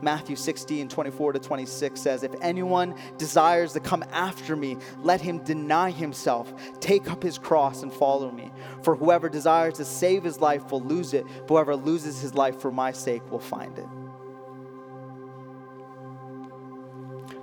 Matthew 0.00 0.36
16, 0.36 0.88
24 0.88 1.32
to 1.32 1.40
26 1.40 2.00
says, 2.00 2.22
If 2.22 2.36
anyone 2.40 2.94
desires 3.18 3.72
to 3.72 3.80
come 3.80 4.04
after 4.12 4.54
me, 4.54 4.76
let 5.02 5.20
him 5.20 5.38
deny 5.42 5.90
himself, 5.90 6.54
take 6.78 7.10
up 7.10 7.20
his 7.20 7.36
cross, 7.36 7.82
and 7.82 7.92
follow 7.92 8.30
me. 8.30 8.52
For 8.84 8.94
whoever 8.94 9.28
desires 9.28 9.74
to 9.74 9.84
save 9.84 10.22
his 10.22 10.38
life 10.38 10.70
will 10.70 10.82
lose 10.82 11.14
it, 11.14 11.26
whoever 11.48 11.74
loses 11.74 12.20
his 12.20 12.34
life 12.36 12.60
for 12.60 12.70
my 12.70 12.92
sake 12.92 13.28
will 13.28 13.40
find 13.40 13.76
it. 13.76 13.88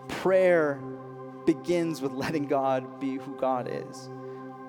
Prayer 0.08 0.80
begins 1.46 2.02
with 2.02 2.12
letting 2.12 2.46
God 2.46 3.00
be 3.00 3.16
who 3.16 3.36
God 3.36 3.70
is, 3.72 4.10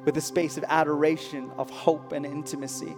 with 0.04 0.16
a 0.16 0.20
space 0.20 0.56
of 0.56 0.64
adoration, 0.68 1.50
of 1.58 1.70
hope, 1.70 2.12
and 2.12 2.26
intimacy. 2.26 2.96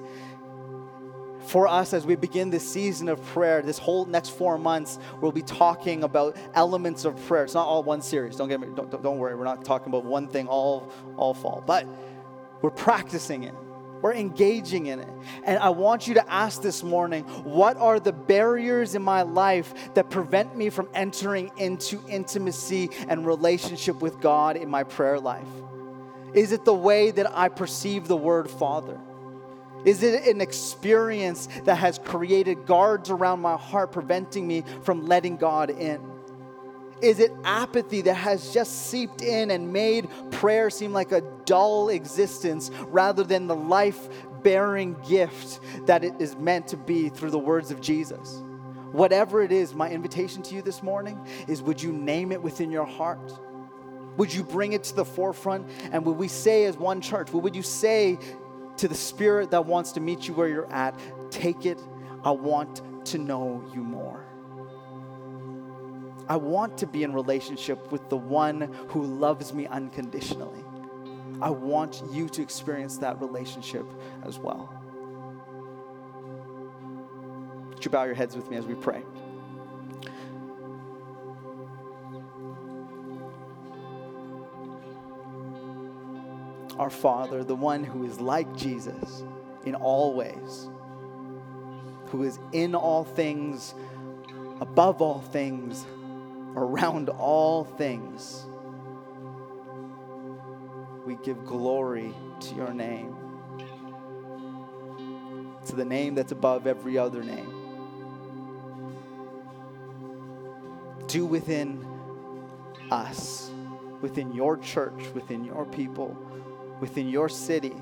For 1.47 1.69
us, 1.69 1.93
as 1.93 2.07
we 2.07 2.17
begin 2.17 2.49
this 2.49 2.67
season 2.67 3.09
of 3.09 3.23
prayer, 3.27 3.61
this 3.61 3.77
whole 3.77 4.07
next 4.07 4.31
four 4.31 4.57
months, 4.57 4.99
we'll 5.21 5.33
be 5.33 5.43
talking 5.43 6.03
about 6.03 6.37
elements 6.55 7.05
of 7.05 7.23
prayer. 7.27 7.45
It's 7.45 7.55
not 7.55 7.67
all 7.67 7.83
one 7.83 8.01
series. 8.01 8.37
Don't 8.37 8.49
get 8.49 8.61
me. 8.61 8.69
Don't, 8.75 8.91
don't 9.03 9.19
worry. 9.19 9.35
We're 9.35 9.45
not 9.45 9.63
talking 9.65 9.89
about 9.89 10.05
one 10.05 10.27
thing 10.27 10.49
all 10.49 10.91
all 11.17 11.35
fall, 11.35 11.63
but 11.67 11.87
we're 12.63 12.71
practicing 12.71 13.45
it. 13.45 13.55
We're 14.05 14.13
engaging 14.13 14.85
in 14.89 15.01
it. 15.01 15.09
And 15.45 15.59
I 15.59 15.71
want 15.71 16.07
you 16.07 16.13
to 16.13 16.31
ask 16.31 16.61
this 16.61 16.83
morning 16.83 17.25
what 17.43 17.79
are 17.79 17.99
the 17.99 18.13
barriers 18.13 18.95
in 18.95 19.01
my 19.01 19.23
life 19.23 19.73
that 19.95 20.11
prevent 20.11 20.55
me 20.55 20.69
from 20.69 20.91
entering 20.93 21.51
into 21.57 21.99
intimacy 22.07 22.91
and 23.09 23.25
relationship 23.25 24.03
with 24.03 24.21
God 24.21 24.59
in 24.59 24.69
my 24.69 24.85
prayer 24.85 25.19
life? 25.19 25.49
Is 26.35 26.53
it 26.53 26.67
the 26.67 26.75
way 26.75 27.13
that 27.13 27.35
I 27.35 27.49
perceive 27.49 28.07
the 28.07 28.15
word 28.15 28.51
Father? 28.51 29.01
Is 29.87 30.03
it 30.03 30.27
an 30.27 30.43
experience 30.43 31.49
that 31.65 31.77
has 31.77 31.99
created 31.99 32.67
guards 32.67 33.09
around 33.09 33.41
my 33.41 33.57
heart, 33.57 33.91
preventing 33.93 34.47
me 34.47 34.65
from 34.83 35.07
letting 35.07 35.39
God 35.39 35.71
in? 35.71 36.14
Is 37.05 37.21
it 37.21 37.33
apathy 37.45 38.01
that 38.01 38.15
has 38.15 38.55
just 38.55 38.87
seeped 38.87 39.21
in 39.21 39.51
and 39.51 39.75
made 39.75 40.09
prayer 40.31 40.71
seem 40.71 40.95
like 40.95 41.13
a 41.13 41.21
dull 41.45 41.91
existence 41.91 42.71
rather 42.87 43.23
than 43.23 43.47
the 43.47 43.55
life 43.55 44.09
bearing 44.43 44.97
gift 45.07 45.61
that 45.85 46.03
it 46.03 46.15
is 46.19 46.35
meant 46.37 46.69
to 46.69 46.79
be 46.79 47.11
through 47.11 47.31
the 47.31 47.39
words 47.39 47.71
of 47.71 47.83
Jesus? 47.83 48.41
Whatever 48.91 49.43
it 49.43 49.53
is, 49.53 49.75
my 49.75 49.91
invitation 49.91 50.43
to 50.45 50.55
you 50.55 50.63
this 50.63 50.83
morning 50.83 51.21
is 51.47 51.61
would 51.61 51.83
you 51.83 51.93
name 51.93 52.33
it 52.33 52.43
within 52.43 52.71
your 52.71 52.87
heart? 52.87 53.39
Would 54.17 54.33
you 54.33 54.43
bring 54.43 54.73
it 54.73 54.85
to 54.85 54.97
the 54.97 55.05
forefront? 55.05 55.69
And 55.93 56.07
would 56.07 56.17
we 56.17 56.29
say, 56.29 56.65
as 56.65 56.79
one 56.79 57.03
church, 57.03 57.31
what 57.35 57.43
would 57.43 57.55
you 57.55 57.63
say 57.63 58.19
to 58.79 58.89
the 58.89 58.95
spirit 58.95 59.51
that 59.51 59.67
wants 59.67 59.93
to 59.93 60.01
meet 60.01 60.27
you 60.27 60.33
where 60.33 60.49
you're 60.49 60.73
at? 60.73 60.99
Take 61.31 61.67
it. 61.67 61.79
I 62.25 62.31
want 62.31 62.81
to 63.09 63.19
know 63.19 63.63
you 63.75 63.83
more. 63.83 64.25
I 66.29 66.37
want 66.37 66.79
to 66.79 66.87
be 66.87 67.03
in 67.03 67.13
relationship 67.13 67.93
with 67.93 68.09
the 68.09 68.17
one 68.17 68.73
who 68.89 69.05
loves 69.05 69.53
me 69.53 69.67
unconditionally. 69.67 70.65
I 71.43 71.51
want 71.51 72.03
you 72.11 72.29
to 72.31 72.43
experience 72.43 72.97
that 72.99 73.21
relationship 73.21 73.87
as 74.25 74.39
well. 74.39 74.73
Would 77.71 77.85
you 77.85 77.91
bow 77.91 78.05
your 78.05 78.15
heads 78.15 78.37
with 78.37 78.51
me 78.51 78.57
as 78.57 78.65
we 78.65 78.75
pray? 78.75 79.03
Our 86.79 86.91
Father, 86.91 87.45
the 87.45 87.55
one 87.55 87.85
who 87.85 88.05
is 88.05 88.21
like 88.21 88.57
Jesus 88.57 89.23
in 89.65 89.75
all 89.75 90.15
ways, 90.15 90.69
who 92.07 92.23
is 92.23 92.39
in 92.53 92.75
all 92.75 93.05
things, 93.05 93.75
above 94.61 95.01
all 95.03 95.21
things, 95.21 95.87
around 96.57 97.09
all 97.09 97.65
things. 97.65 98.47
We 101.07 101.17
give 101.17 101.45
glory 101.45 102.15
to 102.41 102.55
your 102.55 102.73
name, 102.73 103.15
to 105.67 105.77
the 105.77 105.85
name 105.85 106.15
that's 106.15 106.33
above 106.33 106.67
every 106.67 106.97
other 106.97 107.23
name. 107.23 107.53
Do 111.07 111.27
within 111.27 111.87
us, 112.91 113.51
within 114.01 114.33
your 114.33 114.57
church, 114.57 115.13
within 115.15 115.45
your 115.45 115.67
people, 115.67 116.17
within 116.81 117.09
your 117.09 117.29
city, 117.29 117.75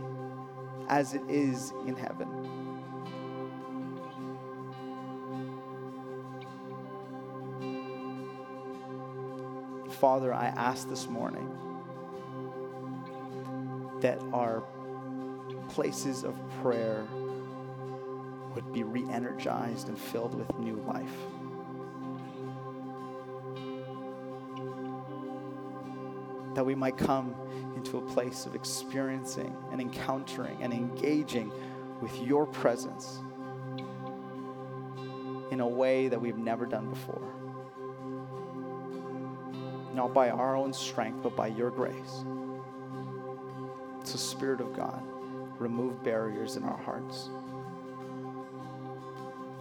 as 0.88 1.14
it 1.14 1.22
is 1.28 1.72
in 1.86 1.96
heaven. 1.96 2.41
Father, 10.02 10.34
I 10.34 10.46
ask 10.46 10.88
this 10.88 11.06
morning 11.06 11.48
that 14.00 14.20
our 14.32 14.64
places 15.68 16.24
of 16.24 16.36
prayer 16.60 17.06
would 18.52 18.72
be 18.72 18.82
re 18.82 19.04
energized 19.08 19.86
and 19.86 19.96
filled 19.96 20.34
with 20.34 20.58
new 20.58 20.74
life. 20.88 21.14
that 26.54 26.66
we 26.66 26.74
might 26.74 26.98
come 26.98 27.34
into 27.76 27.96
a 27.96 28.02
place 28.02 28.44
of 28.44 28.54
experiencing 28.54 29.56
and 29.70 29.80
encountering 29.80 30.62
and 30.62 30.70
engaging 30.72 31.50
with 32.02 32.14
your 32.20 32.44
presence 32.44 33.20
in 35.50 35.60
a 35.60 35.66
way 35.66 36.08
that 36.08 36.20
we've 36.20 36.36
never 36.36 36.66
done 36.66 36.90
before. 36.90 37.41
Not 39.94 40.14
by 40.14 40.30
our 40.30 40.56
own 40.56 40.72
strength, 40.72 41.22
but 41.22 41.36
by 41.36 41.48
your 41.48 41.70
grace. 41.70 42.24
So, 44.04 44.16
Spirit 44.16 44.60
of 44.60 44.74
God, 44.74 45.02
remove 45.58 46.02
barriers 46.02 46.56
in 46.56 46.64
our 46.64 46.76
hearts 46.76 47.28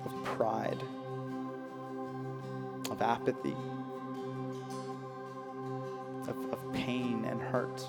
of 0.05 0.23
pride, 0.23 0.81
of 2.89 3.01
apathy, 3.01 3.55
of, 6.27 6.53
of 6.53 6.73
pain 6.73 7.25
and 7.25 7.41
hurt. 7.41 7.87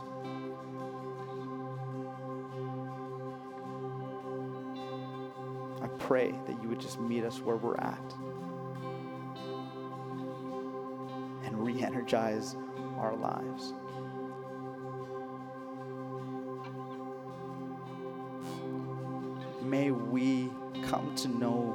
I 5.80 5.86
pray 5.98 6.34
that 6.46 6.62
you 6.62 6.68
would 6.68 6.80
just 6.80 7.00
meet 7.00 7.24
us 7.24 7.40
where 7.40 7.56
we're 7.56 7.76
at 7.76 8.14
energize 12.12 12.56
our 12.98 13.14
lives. 13.16 13.72
May 19.62 19.90
we 19.90 20.50
come 20.88 21.14
to 21.16 21.28
know 21.28 21.74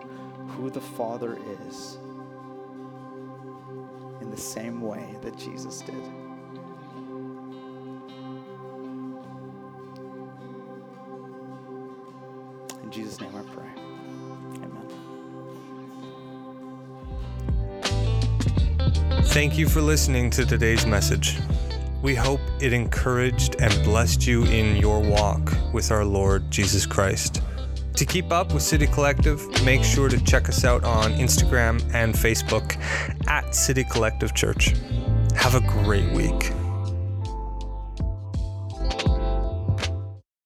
who 0.50 0.70
the 0.70 0.82
Father 0.82 1.40
is 1.68 1.98
in 4.22 4.30
the 4.30 4.38
same 4.38 4.82
way 4.82 5.16
that 5.22 5.38
Jesus 5.38 5.82
did. 5.82 5.96
In 12.84 12.92
Jesus' 12.92 13.20
name 13.20 13.36
I 13.36 13.42
pray. 13.54 13.87
Thank 19.30 19.58
you 19.58 19.68
for 19.70 19.82
listening 19.82 20.32
to 20.32 20.46
today's 20.46 20.86
message. 20.86 21.38
We 22.02 22.16
hope 22.16 22.40
it 22.60 22.74
encouraged 22.74 23.58
and 23.60 23.72
blessed 23.84 24.26
you 24.26 24.44
in 24.46 24.78
your 24.78 25.00
walk 25.00 25.54
with 25.74 25.92
our 25.92 26.04
Lord 26.04 26.50
Jesus 26.50 26.86
Christ. 26.86 27.42
To 27.96 28.06
keep 28.06 28.32
up 28.32 28.54
with 28.54 28.64
City 28.64 28.88
Collective, 28.88 29.46
make 29.64 29.84
sure 29.84 30.10
to 30.10 30.24
check 30.24 30.50
us 30.50 30.64
out 30.64 30.84
on 30.84 31.12
Instagram 31.14 31.84
and 31.94 32.16
Facebook 32.16 32.78
at 33.28 33.54
City 33.54 33.84
Collective 33.92 34.34
Church. 34.34 34.74
Have 35.36 35.56
a 35.56 35.62
great 35.62 36.12
week. 36.14 36.52